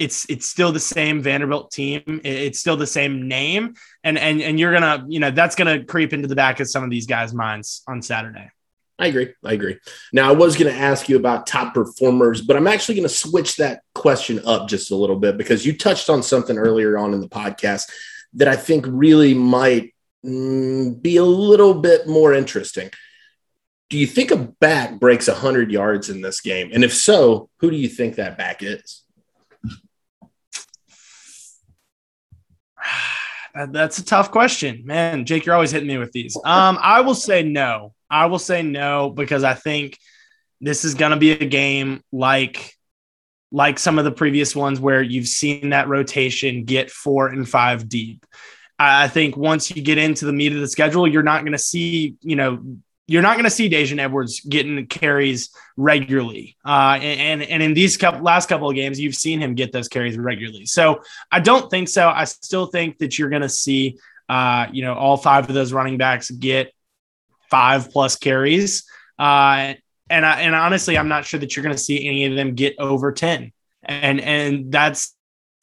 it's 0.00 0.28
it's 0.28 0.46
still 0.46 0.72
the 0.72 0.80
same 0.80 1.22
Vanderbilt 1.22 1.70
team. 1.70 2.20
It's 2.24 2.58
still 2.58 2.76
the 2.76 2.86
same 2.86 3.28
name, 3.28 3.74
and 4.02 4.18
and 4.18 4.42
and 4.42 4.58
you're 4.58 4.72
gonna, 4.72 5.04
you 5.08 5.20
know, 5.20 5.30
that's 5.30 5.54
gonna 5.54 5.84
creep 5.84 6.12
into 6.12 6.26
the 6.26 6.34
back 6.34 6.58
of 6.58 6.68
some 6.68 6.82
of 6.82 6.90
these 6.90 7.06
guys' 7.06 7.32
minds 7.32 7.82
on 7.86 8.02
Saturday. 8.02 8.50
I 8.98 9.06
agree. 9.06 9.32
I 9.44 9.52
agree. 9.54 9.78
Now, 10.12 10.28
I 10.28 10.32
was 10.32 10.58
going 10.58 10.70
to 10.70 10.78
ask 10.78 11.08
you 11.08 11.16
about 11.16 11.46
top 11.46 11.72
performers, 11.72 12.42
but 12.42 12.54
I'm 12.54 12.66
actually 12.66 12.96
going 12.96 13.08
to 13.08 13.14
switch 13.14 13.56
that 13.56 13.80
question 13.94 14.42
up 14.44 14.68
just 14.68 14.90
a 14.90 14.94
little 14.94 15.16
bit 15.16 15.38
because 15.38 15.64
you 15.64 15.74
touched 15.74 16.10
on 16.10 16.22
something 16.22 16.58
earlier 16.58 16.98
on 16.98 17.14
in 17.14 17.20
the 17.20 17.28
podcast 17.28 17.88
that 18.34 18.46
I 18.46 18.56
think 18.56 18.84
really 18.86 19.32
might 19.32 19.94
mm, 20.22 21.00
be 21.00 21.16
a 21.16 21.24
little 21.24 21.72
bit 21.72 22.08
more 22.08 22.34
interesting. 22.34 22.90
Do 23.90 23.98
you 23.98 24.06
think 24.06 24.30
a 24.30 24.36
back 24.36 24.98
breaks 25.00 25.26
100 25.26 25.70
yards 25.72 26.08
in 26.08 26.20
this 26.20 26.40
game? 26.40 26.70
And 26.72 26.84
if 26.84 26.94
so, 26.94 27.50
who 27.58 27.70
do 27.70 27.76
you 27.76 27.88
think 27.88 28.14
that 28.14 28.38
back 28.38 28.62
is? 28.62 29.02
That's 33.54 33.98
a 33.98 34.04
tough 34.04 34.30
question, 34.30 34.82
man. 34.84 35.24
Jake, 35.24 35.44
you're 35.44 35.56
always 35.56 35.72
hitting 35.72 35.88
me 35.88 35.98
with 35.98 36.12
these. 36.12 36.36
Um, 36.44 36.78
I 36.80 37.00
will 37.00 37.16
say 37.16 37.42
no. 37.42 37.92
I 38.08 38.26
will 38.26 38.38
say 38.38 38.62
no 38.62 39.10
because 39.10 39.42
I 39.42 39.54
think 39.54 39.98
this 40.60 40.84
is 40.84 40.94
going 40.94 41.10
to 41.10 41.16
be 41.16 41.32
a 41.32 41.44
game 41.44 42.02
like 42.12 42.74
like 43.52 43.80
some 43.80 43.98
of 43.98 44.04
the 44.04 44.12
previous 44.12 44.54
ones 44.54 44.78
where 44.78 45.02
you've 45.02 45.26
seen 45.26 45.70
that 45.70 45.88
rotation 45.88 46.64
get 46.64 46.88
four 46.88 47.26
and 47.26 47.48
five 47.48 47.88
deep. 47.88 48.24
I 48.78 49.08
think 49.08 49.36
once 49.36 49.70
you 49.70 49.82
get 49.82 49.98
into 49.98 50.24
the 50.24 50.32
meat 50.32 50.52
of 50.52 50.60
the 50.60 50.68
schedule, 50.68 51.08
you're 51.08 51.24
not 51.24 51.42
going 51.42 51.52
to 51.52 51.58
see, 51.58 52.14
you 52.20 52.36
know, 52.36 52.62
you're 53.10 53.22
not 53.22 53.34
going 53.34 53.44
to 53.44 53.50
see 53.50 53.68
Daijun 53.68 53.98
Edwards 53.98 54.38
getting 54.38 54.86
carries 54.86 55.50
regularly. 55.76 56.56
Uh, 56.64 56.96
and, 57.02 57.42
and 57.42 57.60
in 57.60 57.74
these 57.74 57.96
couple, 57.96 58.20
last 58.20 58.48
couple 58.48 58.70
of 58.70 58.76
games, 58.76 59.00
you've 59.00 59.16
seen 59.16 59.40
him 59.40 59.56
get 59.56 59.72
those 59.72 59.88
carries 59.88 60.16
regularly. 60.16 60.64
So 60.64 61.02
I 61.28 61.40
don't 61.40 61.68
think 61.68 61.88
so. 61.88 62.08
I 62.08 62.22
still 62.22 62.66
think 62.66 62.98
that 62.98 63.18
you're 63.18 63.28
going 63.28 63.42
to 63.42 63.48
see, 63.48 63.98
uh, 64.28 64.68
you 64.70 64.84
know, 64.84 64.94
all 64.94 65.16
five 65.16 65.48
of 65.48 65.54
those 65.56 65.72
running 65.72 65.98
backs 65.98 66.30
get 66.30 66.72
five 67.50 67.90
plus 67.90 68.14
carries. 68.14 68.84
Uh, 69.18 69.74
and 70.08 70.24
I, 70.24 70.42
and 70.42 70.54
honestly, 70.54 70.96
I'm 70.96 71.08
not 71.08 71.24
sure 71.24 71.40
that 71.40 71.56
you're 71.56 71.64
going 71.64 71.74
to 71.74 71.82
see 71.82 72.06
any 72.06 72.26
of 72.26 72.36
them 72.36 72.54
get 72.54 72.76
over 72.78 73.10
10. 73.10 73.50
And, 73.82 74.20
and 74.20 74.70
that's, 74.70 75.16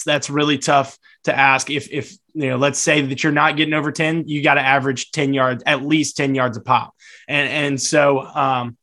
that's 0.05 0.29
really 0.29 0.57
tough 0.57 0.99
to 1.23 1.37
ask 1.37 1.69
if, 1.69 1.89
if, 1.93 2.13
you 2.37 2.49
know, 2.51 2.57
let's 2.57 2.79
say 2.79 3.01
that 3.01 3.23
you're 3.23 3.33
not 3.33 3.57
getting 3.57 3.73
over 3.73 3.91
10, 3.91 4.27
you 4.27 4.43
got 4.43 4.55
to 4.55 4.61
average 4.61 5.11
10 5.11 5.33
yards, 5.33 5.63
at 5.65 5.83
least 5.83 6.17
10 6.17 6.35
yards 6.35 6.55
a 6.55 6.61
pop. 6.61 6.93
And, 7.27 7.49
and 7.49 7.81
so, 7.81 8.21
um, 8.21 8.77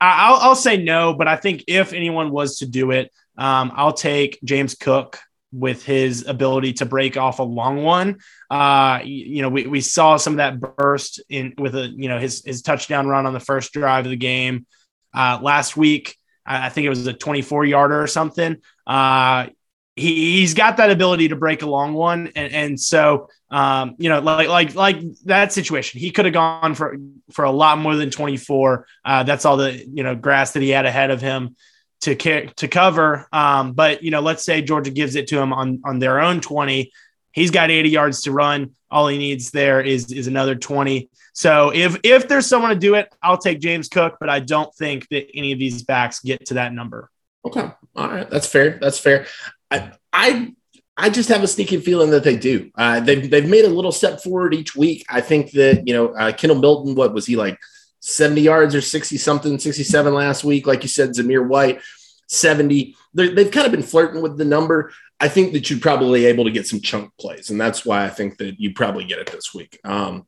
I'll, 0.00 0.34
I'll 0.34 0.56
say 0.56 0.78
no, 0.78 1.14
but 1.14 1.28
I 1.28 1.36
think 1.36 1.64
if 1.68 1.92
anyone 1.92 2.32
was 2.32 2.58
to 2.58 2.66
do 2.66 2.90
it, 2.90 3.12
um, 3.38 3.70
I'll 3.76 3.92
take 3.92 4.40
James 4.42 4.74
Cook 4.74 5.20
with 5.52 5.84
his 5.84 6.26
ability 6.26 6.72
to 6.72 6.86
break 6.86 7.16
off 7.16 7.38
a 7.38 7.44
long 7.44 7.84
one. 7.84 8.18
Uh, 8.50 8.98
you 9.04 9.42
know, 9.42 9.48
we, 9.48 9.66
we 9.68 9.80
saw 9.80 10.16
some 10.16 10.32
of 10.32 10.36
that 10.38 10.58
burst 10.58 11.20
in 11.28 11.54
with 11.56 11.76
a, 11.76 11.86
you 11.86 12.08
know, 12.08 12.18
his, 12.18 12.42
his 12.44 12.62
touchdown 12.62 13.06
run 13.06 13.26
on 13.26 13.32
the 13.32 13.40
first 13.40 13.72
drive 13.72 14.06
of 14.06 14.10
the 14.10 14.16
game 14.16 14.66
uh, 15.14 15.38
last 15.40 15.76
week. 15.76 16.16
I 16.44 16.68
think 16.70 16.86
it 16.86 16.88
was 16.88 17.06
a 17.06 17.12
24 17.12 17.64
yarder 17.64 18.02
or 18.02 18.08
something. 18.08 18.56
Uh, 18.84 19.46
he, 19.96 20.40
he's 20.40 20.54
got 20.54 20.78
that 20.78 20.90
ability 20.90 21.28
to 21.28 21.36
break 21.36 21.62
a 21.62 21.66
long 21.66 21.94
one. 21.94 22.32
And, 22.34 22.52
and 22.52 22.80
so, 22.80 23.28
um, 23.50 23.96
you 23.98 24.08
know, 24.08 24.20
like, 24.20 24.48
like, 24.48 24.74
like 24.74 24.96
that 25.24 25.52
situation, 25.52 26.00
he 26.00 26.10
could 26.10 26.24
have 26.24 26.34
gone 26.34 26.74
for, 26.74 26.96
for 27.30 27.44
a 27.44 27.50
lot 27.50 27.78
more 27.78 27.96
than 27.96 28.10
24. 28.10 28.86
Uh, 29.04 29.22
that's 29.22 29.44
all 29.44 29.56
the, 29.56 29.72
you 29.72 30.02
know, 30.02 30.14
grass 30.14 30.52
that 30.52 30.62
he 30.62 30.70
had 30.70 30.86
ahead 30.86 31.10
of 31.10 31.20
him 31.20 31.56
to 32.02 32.46
to 32.54 32.68
cover. 32.68 33.26
Um, 33.32 33.72
but 33.72 34.02
you 34.02 34.10
know, 34.10 34.20
let's 34.20 34.44
say 34.44 34.60
Georgia 34.62 34.90
gives 34.90 35.16
it 35.16 35.28
to 35.28 35.38
him 35.38 35.52
on 35.52 35.80
on 35.84 35.98
their 35.98 36.20
own 36.20 36.40
20. 36.40 36.92
He's 37.32 37.50
got 37.50 37.70
80 37.70 37.88
yards 37.88 38.22
to 38.22 38.32
run. 38.32 38.72
All 38.90 39.08
he 39.08 39.16
needs 39.16 39.50
there 39.50 39.80
is 39.80 40.12
is 40.12 40.26
another 40.26 40.54
20. 40.54 41.08
So 41.32 41.72
if 41.72 41.98
if 42.02 42.28
there's 42.28 42.46
someone 42.46 42.70
to 42.70 42.76
do 42.76 42.94
it, 42.94 43.12
I'll 43.22 43.38
take 43.38 43.60
James 43.60 43.88
Cook, 43.88 44.18
but 44.20 44.28
I 44.28 44.40
don't 44.40 44.74
think 44.74 45.08
that 45.08 45.28
any 45.34 45.52
of 45.52 45.58
these 45.58 45.82
backs 45.82 46.20
get 46.20 46.46
to 46.46 46.54
that 46.54 46.74
number. 46.74 47.08
Okay. 47.44 47.70
All 47.96 48.08
right. 48.08 48.28
That's 48.28 48.46
fair. 48.46 48.78
That's 48.80 48.98
fair. 48.98 49.26
I 49.72 49.92
I 50.12 50.52
I 50.96 51.10
just 51.10 51.28
have 51.30 51.42
a 51.42 51.48
sneaking 51.48 51.80
feeling 51.80 52.10
that 52.10 52.24
they 52.24 52.36
do. 52.36 52.70
Uh, 52.76 53.00
they've 53.00 53.30
they've 53.30 53.48
made 53.48 53.64
a 53.64 53.68
little 53.68 53.92
step 53.92 54.20
forward 54.20 54.54
each 54.54 54.76
week. 54.76 55.04
I 55.08 55.20
think 55.20 55.52
that 55.52 55.86
you 55.86 55.94
know 55.94 56.08
uh, 56.14 56.32
Kendall 56.32 56.60
Milton. 56.60 56.94
What 56.94 57.14
was 57.14 57.26
he 57.26 57.36
like? 57.36 57.58
70 58.02 58.40
yards 58.40 58.74
or 58.74 58.80
60 58.80 59.16
something, 59.16 59.58
67 59.60 60.12
last 60.12 60.42
week. 60.42 60.66
Like 60.66 60.82
you 60.82 60.88
said, 60.88 61.10
Zamir 61.10 61.46
White, 61.46 61.80
70. 62.28 62.96
They're, 63.14 63.32
they've 63.32 63.50
kind 63.50 63.64
of 63.64 63.70
been 63.70 63.84
flirting 63.84 64.22
with 64.22 64.36
the 64.36 64.44
number. 64.44 64.92
I 65.20 65.28
think 65.28 65.52
that 65.52 65.70
you're 65.70 65.78
probably 65.78 66.24
able 66.24 66.44
to 66.44 66.50
get 66.50 66.66
some 66.66 66.80
chunk 66.80 67.12
plays. 67.16 67.50
And 67.50 67.60
that's 67.60 67.86
why 67.86 68.04
I 68.04 68.08
think 68.08 68.38
that 68.38 68.58
you 68.58 68.74
probably 68.74 69.04
get 69.04 69.20
it 69.20 69.30
this 69.30 69.54
week. 69.54 69.78
Um, 69.84 70.26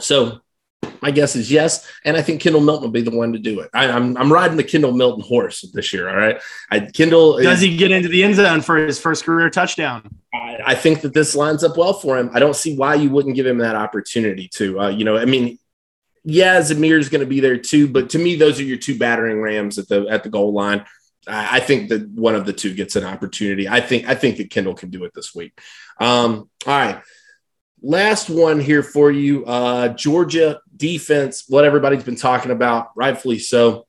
so 0.00 0.40
my 1.06 1.12
guess 1.12 1.36
is 1.36 1.52
yes. 1.52 1.88
And 2.04 2.16
I 2.16 2.22
think 2.22 2.40
Kendall 2.40 2.60
Milton 2.60 2.82
will 2.82 2.90
be 2.90 3.00
the 3.00 3.16
one 3.16 3.32
to 3.32 3.38
do 3.38 3.60
it. 3.60 3.70
I, 3.72 3.84
am 3.84 3.94
I'm, 3.94 4.16
I'm 4.16 4.32
riding 4.32 4.56
the 4.56 4.64
Kendall 4.64 4.90
Milton 4.90 5.22
horse 5.22 5.60
this 5.72 5.92
year. 5.92 6.08
All 6.08 6.16
right. 6.16 6.40
I, 6.68 6.80
Kendall 6.80 7.40
does 7.40 7.60
he 7.60 7.76
get 7.76 7.92
into 7.92 8.08
the 8.08 8.24
end 8.24 8.34
zone 8.34 8.60
for 8.60 8.76
his 8.76 8.98
first 8.98 9.24
career 9.24 9.48
touchdown? 9.48 10.10
I, 10.34 10.58
I, 10.66 10.74
think 10.74 11.02
that 11.02 11.14
this 11.14 11.36
lines 11.36 11.62
up 11.62 11.76
well 11.76 11.92
for 11.92 12.18
him. 12.18 12.30
I 12.34 12.40
don't 12.40 12.56
see 12.56 12.76
why 12.76 12.96
you 12.96 13.08
wouldn't 13.10 13.36
give 13.36 13.46
him 13.46 13.58
that 13.58 13.76
opportunity 13.76 14.48
to, 14.54 14.80
uh, 14.80 14.88
you 14.88 15.04
know, 15.04 15.16
I 15.16 15.26
mean, 15.26 15.60
yeah, 16.24 16.60
Zamir 16.60 16.98
is 16.98 17.08
going 17.08 17.20
to 17.20 17.26
be 17.26 17.38
there 17.38 17.56
too, 17.56 17.86
but 17.86 18.10
to 18.10 18.18
me, 18.18 18.34
those 18.34 18.58
are 18.58 18.64
your 18.64 18.76
two 18.76 18.98
battering 18.98 19.40
rams 19.40 19.78
at 19.78 19.86
the 19.86 20.08
at 20.08 20.24
the 20.24 20.28
goal 20.28 20.52
line. 20.52 20.84
I, 21.28 21.58
I 21.58 21.60
think 21.60 21.88
that 21.90 22.08
one 22.08 22.34
of 22.34 22.46
the 22.46 22.52
two 22.52 22.74
gets 22.74 22.96
an 22.96 23.04
opportunity. 23.04 23.68
I 23.68 23.80
think 23.80 24.08
I 24.08 24.16
think 24.16 24.38
that 24.38 24.50
Kendall 24.50 24.74
can 24.74 24.90
do 24.90 25.04
it 25.04 25.12
this 25.14 25.36
week. 25.36 25.56
Um, 26.00 26.50
all 26.66 26.76
right, 26.78 27.00
last 27.86 28.28
one 28.28 28.60
here 28.60 28.82
for 28.82 29.10
you. 29.10 29.44
Uh, 29.44 29.88
Georgia 29.88 30.60
defense, 30.76 31.44
what 31.48 31.64
everybody's 31.64 32.04
been 32.04 32.16
talking 32.16 32.50
about, 32.50 32.90
rightfully 32.96 33.38
so. 33.38 33.86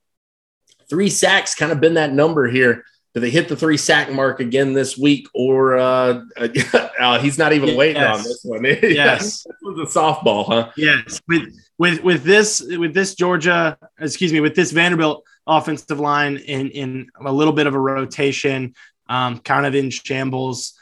Three 0.88 1.10
sacks, 1.10 1.54
kind 1.54 1.70
of 1.70 1.80
been 1.80 1.94
that 1.94 2.12
number 2.12 2.48
here. 2.48 2.84
Do 3.14 3.20
they 3.20 3.30
hit 3.30 3.48
the 3.48 3.56
three 3.56 3.76
sack 3.76 4.10
mark 4.12 4.40
again 4.40 4.74
this 4.74 4.96
week, 4.96 5.28
or 5.34 5.76
uh, 5.76 6.22
uh, 7.00 7.18
he's 7.18 7.38
not 7.38 7.52
even 7.52 7.76
waiting 7.76 8.00
yes. 8.00 8.16
on 8.16 8.22
this 8.24 8.40
one? 8.44 8.64
yes, 8.82 9.42
this 9.44 9.56
was 9.62 9.96
a 9.96 9.98
softball, 9.98 10.46
huh? 10.46 10.70
Yes, 10.76 11.20
with 11.26 11.52
with 11.78 12.02
with 12.02 12.22
this 12.22 12.60
with 12.60 12.94
this 12.94 13.14
Georgia, 13.14 13.76
excuse 13.98 14.32
me, 14.32 14.40
with 14.40 14.54
this 14.54 14.72
Vanderbilt 14.72 15.24
offensive 15.46 15.98
line 15.98 16.36
in 16.36 16.68
in 16.68 17.08
a 17.20 17.32
little 17.32 17.54
bit 17.54 17.66
of 17.66 17.74
a 17.74 17.80
rotation, 17.80 18.74
um, 19.08 19.38
kind 19.38 19.66
of 19.66 19.74
in 19.74 19.90
shambles. 19.90 20.74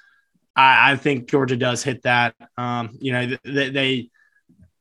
I, 0.56 0.92
I 0.92 0.96
think 0.96 1.28
Georgia 1.28 1.56
does 1.56 1.82
hit 1.82 2.02
that. 2.02 2.34
Um, 2.56 2.96
you 3.00 3.12
know, 3.12 3.36
they, 3.44 3.70
they, 3.70 4.10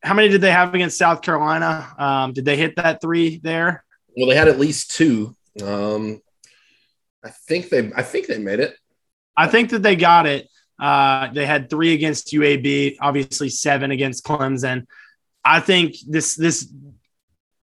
how 0.05 0.13
many 0.13 0.29
did 0.29 0.41
they 0.41 0.51
have 0.51 0.73
against 0.73 0.97
South 0.97 1.21
Carolina? 1.21 1.93
Um, 1.97 2.33
did 2.33 2.45
they 2.45 2.55
hit 2.55 2.75
that 2.75 3.01
three 3.01 3.39
there? 3.39 3.83
Well, 4.15 4.29
they 4.29 4.35
had 4.35 4.47
at 4.47 4.59
least 4.59 4.91
two. 4.91 5.35
Um, 5.63 6.21
I 7.23 7.29
think 7.29 7.69
they, 7.69 7.91
I 7.95 8.03
think 8.03 8.27
they 8.27 8.37
made 8.37 8.59
it. 8.59 8.75
I 9.35 9.47
think 9.47 9.71
that 9.71 9.81
they 9.81 9.95
got 9.95 10.27
it. 10.27 10.47
Uh, 10.79 11.31
they 11.33 11.45
had 11.45 11.69
three 11.69 11.93
against 11.93 12.31
UAB, 12.33 12.97
obviously 13.01 13.49
seven 13.49 13.91
against 13.91 14.23
Clemson. 14.25 14.85
I 15.43 15.59
think 15.59 15.95
this 16.07 16.35
this 16.35 16.71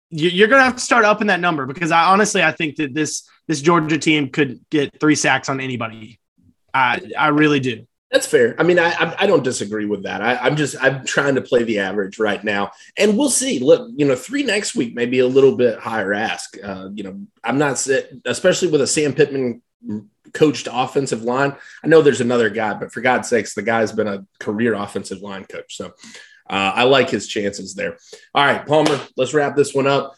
you're 0.10 0.48
going 0.48 0.60
to 0.60 0.66
have 0.66 0.76
to 0.76 0.82
start 0.82 1.04
up 1.04 1.22
in 1.22 1.28
that 1.28 1.40
number 1.40 1.66
because 1.66 1.92
I 1.92 2.06
honestly 2.06 2.42
I 2.42 2.52
think 2.52 2.78
that 2.78 2.94
this 2.94 3.28
this 3.48 3.62
Georgia 3.62 3.98
team 3.98 4.30
could 4.30 4.60
get 4.70 5.00
three 5.00 5.16
sacks 5.16 5.50
on 5.50 5.60
anybody. 5.60 6.20
I 6.74 7.02
I 7.18 7.28
really 7.30 7.60
do. 7.60 7.86
That's 8.16 8.28
fair. 8.28 8.56
I 8.58 8.64
mean, 8.64 8.80
I 8.80 9.14
I 9.20 9.28
don't 9.28 9.44
disagree 9.44 9.86
with 9.86 10.04
that. 10.04 10.22
I, 10.22 10.48
am 10.48 10.56
just 10.56 10.82
I'm 10.82 11.04
trying 11.04 11.36
to 11.36 11.42
play 11.42 11.64
the 11.64 11.80
average 11.80 12.18
right 12.18 12.42
now, 12.42 12.72
and 12.98 13.18
we'll 13.18 13.30
see. 13.30 13.60
Look, 13.60 13.92
you 13.94 14.08
know, 14.08 14.16
three 14.16 14.44
next 14.44 14.74
week 14.74 14.96
may 14.96 15.06
be 15.06 15.20
a 15.20 15.28
little 15.28 15.58
bit 15.58 15.80
higher 15.80 16.14
ask. 16.14 16.56
Uh, 16.64 16.88
you 16.94 17.04
know, 17.04 17.28
I'm 17.44 17.58
not 17.58 17.86
especially 18.26 18.70
with 18.70 18.80
a 18.80 18.88
Sam 18.88 19.12
Pittman 19.12 19.62
coached 20.34 20.70
offensive 20.72 21.24
line. 21.24 21.58
I 21.84 21.88
know 21.88 22.02
there's 22.02 22.22
another 22.22 22.50
guy, 22.50 22.76
but 22.76 22.94
for 22.94 23.02
God's 23.02 23.28
sakes, 23.28 23.54
the 23.54 23.62
guy's 23.62 23.92
been 23.92 24.08
a 24.08 24.26
career 24.40 24.76
offensive 24.76 25.20
line 25.20 25.44
coach. 25.44 25.76
So 25.76 25.88
uh, 26.50 26.72
I 26.74 26.84
like 26.84 27.10
his 27.10 27.28
chances 27.28 27.76
there. 27.76 27.98
All 28.34 28.46
right, 28.46 28.66
Palmer, 28.66 28.98
let's 29.18 29.34
wrap 29.34 29.58
this 29.58 29.74
one 29.74 29.88
up. 29.88 30.16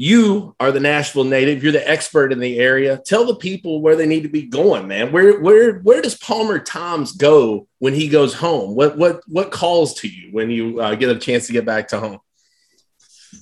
You 0.00 0.56
are 0.58 0.72
the 0.72 0.80
Nashville 0.80 1.24
native. 1.24 1.62
You're 1.62 1.72
the 1.72 1.86
expert 1.86 2.32
in 2.32 2.38
the 2.38 2.58
area. 2.58 2.98
Tell 3.04 3.26
the 3.26 3.34
people 3.34 3.82
where 3.82 3.96
they 3.96 4.06
need 4.06 4.22
to 4.22 4.30
be 4.30 4.44
going, 4.44 4.88
man. 4.88 5.12
Where 5.12 5.38
where 5.42 5.80
where 5.80 6.00
does 6.00 6.16
Palmer 6.16 6.58
Thombs 6.58 7.12
go 7.12 7.68
when 7.80 7.92
he 7.92 8.08
goes 8.08 8.32
home? 8.32 8.74
What 8.74 8.96
what 8.96 9.20
what 9.28 9.50
calls 9.50 9.92
to 9.96 10.08
you 10.08 10.32
when 10.32 10.50
you 10.50 10.80
uh, 10.80 10.94
get 10.94 11.14
a 11.14 11.18
chance 11.18 11.48
to 11.48 11.52
get 11.52 11.66
back 11.66 11.88
to 11.88 12.00
home? 12.00 12.18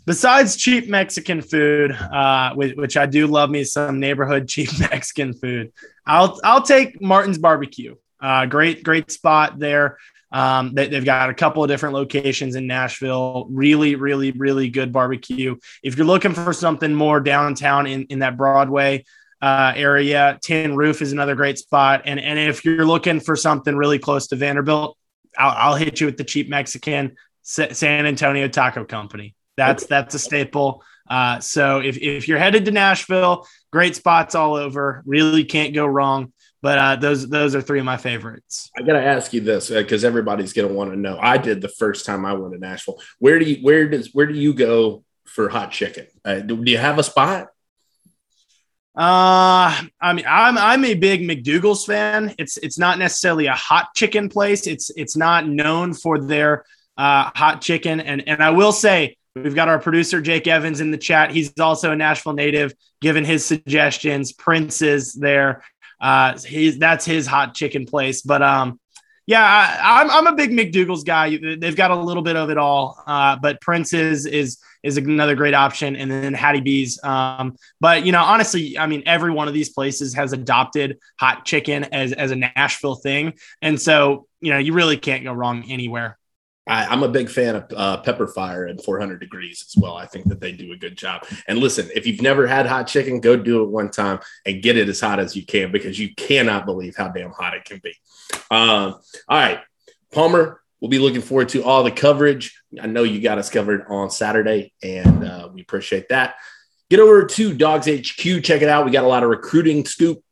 Besides 0.04 0.56
cheap 0.56 0.88
Mexican 0.88 1.42
food, 1.42 1.92
uh, 1.92 2.54
which, 2.54 2.74
which 2.74 2.96
I 2.96 3.06
do 3.06 3.28
love 3.28 3.50
me 3.50 3.62
some 3.62 4.00
neighborhood 4.00 4.48
cheap 4.48 4.80
Mexican 4.80 5.34
food, 5.34 5.72
I'll 6.06 6.40
I'll 6.42 6.62
take 6.62 7.00
Martin's 7.00 7.38
Barbecue. 7.38 7.94
Uh, 8.20 8.46
great 8.46 8.82
great 8.82 9.10
spot 9.10 9.58
there. 9.58 9.98
Um, 10.30 10.74
they, 10.74 10.88
have 10.90 11.04
got 11.04 11.30
a 11.30 11.34
couple 11.34 11.62
of 11.62 11.68
different 11.68 11.94
locations 11.94 12.54
in 12.54 12.66
Nashville. 12.66 13.46
Really, 13.50 13.94
really, 13.94 14.32
really 14.32 14.68
good 14.68 14.92
barbecue. 14.92 15.56
If 15.82 15.96
you're 15.96 16.06
looking 16.06 16.34
for 16.34 16.52
something 16.52 16.94
more 16.94 17.20
downtown 17.20 17.86
in, 17.86 18.04
in 18.04 18.18
that 18.18 18.36
Broadway 18.36 19.04
uh, 19.40 19.72
area, 19.74 20.38
Tin 20.42 20.76
Roof 20.76 21.00
is 21.00 21.12
another 21.12 21.34
great 21.34 21.58
spot. 21.58 22.02
And, 22.04 22.20
and 22.20 22.38
if 22.38 22.64
you're 22.64 22.84
looking 22.84 23.20
for 23.20 23.36
something 23.36 23.74
really 23.74 23.98
close 23.98 24.26
to 24.28 24.36
Vanderbilt, 24.36 24.98
I'll, 25.38 25.70
I'll 25.72 25.76
hit 25.76 26.00
you 26.00 26.06
with 26.06 26.18
the 26.18 26.24
cheap 26.24 26.48
Mexican 26.48 27.16
San 27.42 28.06
Antonio 28.06 28.48
Taco 28.48 28.84
Company. 28.84 29.34
That's 29.56 29.86
that's 29.86 30.14
a 30.14 30.18
staple. 30.18 30.84
Uh, 31.08 31.40
so 31.40 31.80
if, 31.80 31.96
if 31.96 32.28
you're 32.28 32.38
headed 32.38 32.66
to 32.66 32.70
Nashville, 32.70 33.46
great 33.72 33.96
spots 33.96 34.34
all 34.34 34.54
over. 34.54 35.02
Really 35.06 35.44
can't 35.44 35.74
go 35.74 35.86
wrong. 35.86 36.32
But 36.60 36.78
uh, 36.78 36.96
those 36.96 37.28
those 37.28 37.54
are 37.54 37.62
three 37.62 37.78
of 37.78 37.84
my 37.84 37.96
favorites. 37.96 38.70
I 38.76 38.82
gotta 38.82 39.02
ask 39.02 39.32
you 39.32 39.40
this 39.40 39.70
because 39.70 40.04
uh, 40.04 40.08
everybody's 40.08 40.52
gonna 40.52 40.68
want 40.68 40.90
to 40.90 40.96
know. 40.96 41.18
I 41.20 41.38
did 41.38 41.60
the 41.60 41.68
first 41.68 42.04
time 42.04 42.24
I 42.26 42.32
went 42.32 42.52
to 42.52 42.58
Nashville. 42.58 43.00
Where 43.18 43.38
do 43.38 43.44
you 43.44 43.62
where 43.62 43.88
does 43.88 44.12
where 44.12 44.26
do 44.26 44.34
you 44.34 44.54
go 44.54 45.04
for 45.24 45.48
hot 45.48 45.70
chicken? 45.70 46.06
Uh, 46.24 46.40
do, 46.40 46.64
do 46.64 46.70
you 46.70 46.78
have 46.78 46.98
a 46.98 47.04
spot? 47.04 47.48
Uh, 48.96 49.80
I 50.00 50.12
mean, 50.12 50.24
I'm 50.28 50.58
I'm 50.58 50.84
a 50.84 50.94
big 50.94 51.20
McDougal's 51.20 51.84
fan. 51.84 52.34
It's 52.36 52.56
it's 52.56 52.78
not 52.78 52.98
necessarily 52.98 53.46
a 53.46 53.54
hot 53.54 53.94
chicken 53.94 54.28
place. 54.28 54.66
It's 54.66 54.90
it's 54.96 55.16
not 55.16 55.46
known 55.46 55.94
for 55.94 56.18
their 56.18 56.64
uh, 56.96 57.30
hot 57.36 57.60
chicken. 57.60 58.00
And 58.00 58.28
and 58.28 58.42
I 58.42 58.50
will 58.50 58.72
say 58.72 59.16
we've 59.36 59.54
got 59.54 59.68
our 59.68 59.78
producer 59.78 60.20
Jake 60.20 60.48
Evans 60.48 60.80
in 60.80 60.90
the 60.90 60.98
chat. 60.98 61.30
He's 61.30 61.56
also 61.60 61.92
a 61.92 61.96
Nashville 61.96 62.32
native, 62.32 62.74
given 63.00 63.24
his 63.24 63.46
suggestions. 63.46 64.32
Prince's 64.32 65.14
there. 65.14 65.62
Uh, 66.00 66.38
he's 66.38 66.78
that's 66.78 67.04
his 67.04 67.26
hot 67.26 67.54
chicken 67.54 67.86
place. 67.86 68.22
But 68.22 68.42
um, 68.42 68.80
yeah, 69.26 69.42
I, 69.44 70.00
am 70.00 70.10
I'm, 70.10 70.26
I'm 70.26 70.32
a 70.32 70.36
big 70.36 70.50
McDougal's 70.50 71.04
guy. 71.04 71.36
They've 71.36 71.76
got 71.76 71.90
a 71.90 71.96
little 71.96 72.22
bit 72.22 72.36
of 72.36 72.48
it 72.50 72.56
all. 72.56 73.02
Uh, 73.06 73.36
but 73.36 73.60
Prince's 73.60 74.24
is 74.24 74.58
is 74.82 74.96
another 74.96 75.34
great 75.34 75.54
option, 75.54 75.96
and 75.96 76.10
then 76.10 76.32
Hattie 76.34 76.60
B's. 76.60 76.98
Um, 77.04 77.56
but 77.80 78.06
you 78.06 78.12
know, 78.12 78.22
honestly, 78.22 78.78
I 78.78 78.86
mean, 78.86 79.02
every 79.04 79.30
one 79.30 79.48
of 79.48 79.54
these 79.54 79.68
places 79.68 80.14
has 80.14 80.32
adopted 80.32 80.98
hot 81.20 81.44
chicken 81.44 81.84
as 81.84 82.12
as 82.12 82.30
a 82.30 82.36
Nashville 82.36 82.94
thing, 82.94 83.34
and 83.60 83.80
so 83.80 84.26
you 84.40 84.50
know, 84.50 84.58
you 84.58 84.72
really 84.72 84.96
can't 84.96 85.24
go 85.24 85.32
wrong 85.32 85.64
anywhere. 85.68 86.18
I, 86.68 86.92
am 86.92 87.02
a 87.02 87.08
big 87.08 87.30
fan 87.30 87.56
of 87.56 87.64
uh, 87.74 87.96
Pepper 87.98 88.26
Fire 88.26 88.66
and 88.66 88.82
400 88.82 89.18
Degrees 89.18 89.64
as 89.66 89.80
well. 89.80 89.96
I 89.96 90.06
think 90.06 90.26
that 90.28 90.40
they 90.40 90.52
do 90.52 90.72
a 90.72 90.76
good 90.76 90.96
job. 90.96 91.26
And 91.48 91.58
listen, 91.58 91.88
if 91.94 92.06
you've 92.06 92.22
never 92.22 92.46
had 92.46 92.66
hot 92.66 92.86
chicken, 92.86 93.20
go 93.20 93.36
do 93.36 93.62
it 93.62 93.70
one 93.70 93.90
time 93.90 94.20
and 94.44 94.62
get 94.62 94.76
it 94.76 94.88
as 94.88 95.00
hot 95.00 95.18
as 95.18 95.34
you 95.34 95.44
can 95.44 95.72
because 95.72 95.98
you 95.98 96.14
cannot 96.14 96.66
believe 96.66 96.94
how 96.96 97.08
damn 97.08 97.32
hot 97.32 97.54
it 97.54 97.64
can 97.64 97.80
be. 97.82 97.94
Um, 98.50 99.00
all 99.28 99.38
right, 99.38 99.60
Palmer, 100.12 100.60
we'll 100.80 100.90
be 100.90 100.98
looking 100.98 101.22
forward 101.22 101.48
to 101.50 101.64
all 101.64 101.82
the 101.82 101.90
coverage. 101.90 102.60
I 102.80 102.86
know 102.86 103.02
you 103.02 103.20
got 103.20 103.38
us 103.38 103.50
covered 103.50 103.86
on 103.88 104.10
Saturday, 104.10 104.72
and 104.82 105.24
uh, 105.24 105.48
we 105.52 105.62
appreciate 105.62 106.10
that. 106.10 106.36
Get 106.90 107.00
over 107.00 107.24
to 107.26 107.54
Dawgs 107.54 107.86
HQ, 107.86 108.42
check 108.42 108.62
it 108.62 108.68
out. 108.68 108.84
We 108.84 108.90
got 108.90 109.04
a 109.04 109.08
lot 109.08 109.22
of 109.22 109.30
recruiting 109.30 109.84
scoop 109.84 110.22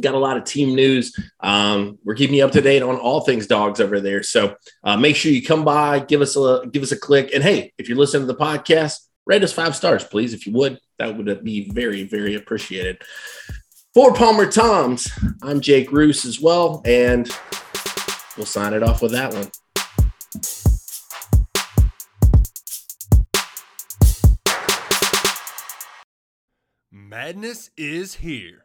got 0.00 0.14
a 0.14 0.18
lot 0.18 0.36
of 0.36 0.44
team 0.44 0.74
news. 0.74 1.14
Um, 1.40 1.98
we're 2.04 2.14
keeping 2.14 2.36
you 2.36 2.44
up 2.44 2.52
to 2.52 2.60
date 2.60 2.82
on 2.82 2.96
all 2.96 3.20
things 3.20 3.46
Dawgs 3.46 3.80
over 3.80 4.00
there. 4.00 4.22
So 4.22 4.56
uh, 4.82 4.96
make 4.96 5.16
sure 5.16 5.32
you 5.32 5.42
come 5.42 5.64
by, 5.64 6.00
give 6.00 6.20
us 6.20 6.36
a 6.36 6.66
give 6.70 6.82
us 6.82 6.92
a 6.92 6.98
click, 6.98 7.30
and 7.34 7.42
hey, 7.42 7.72
if 7.78 7.88
you're 7.88 7.98
listening 7.98 8.26
to 8.26 8.32
the 8.32 8.38
podcast, 8.38 8.98
rate 9.26 9.42
us 9.42 9.52
five 9.52 9.76
stars, 9.76 10.04
please, 10.04 10.34
if 10.34 10.46
you 10.46 10.52
would. 10.54 10.78
That 10.98 11.16
would 11.16 11.44
be 11.44 11.70
very 11.70 12.04
very 12.04 12.34
appreciated. 12.34 13.02
For 13.94 14.12
Palmer 14.12 14.50
Thombs, 14.50 15.08
I'm 15.42 15.60
Jake 15.60 15.90
Reuse 15.90 16.26
as 16.26 16.40
well, 16.40 16.82
and 16.84 17.30
we'll 18.36 18.46
sign 18.46 18.74
it 18.74 18.82
off 18.82 19.02
with 19.02 19.12
that 19.12 19.32
one. 19.32 19.50
Madness 26.90 27.70
is 27.76 28.16
here. 28.16 28.64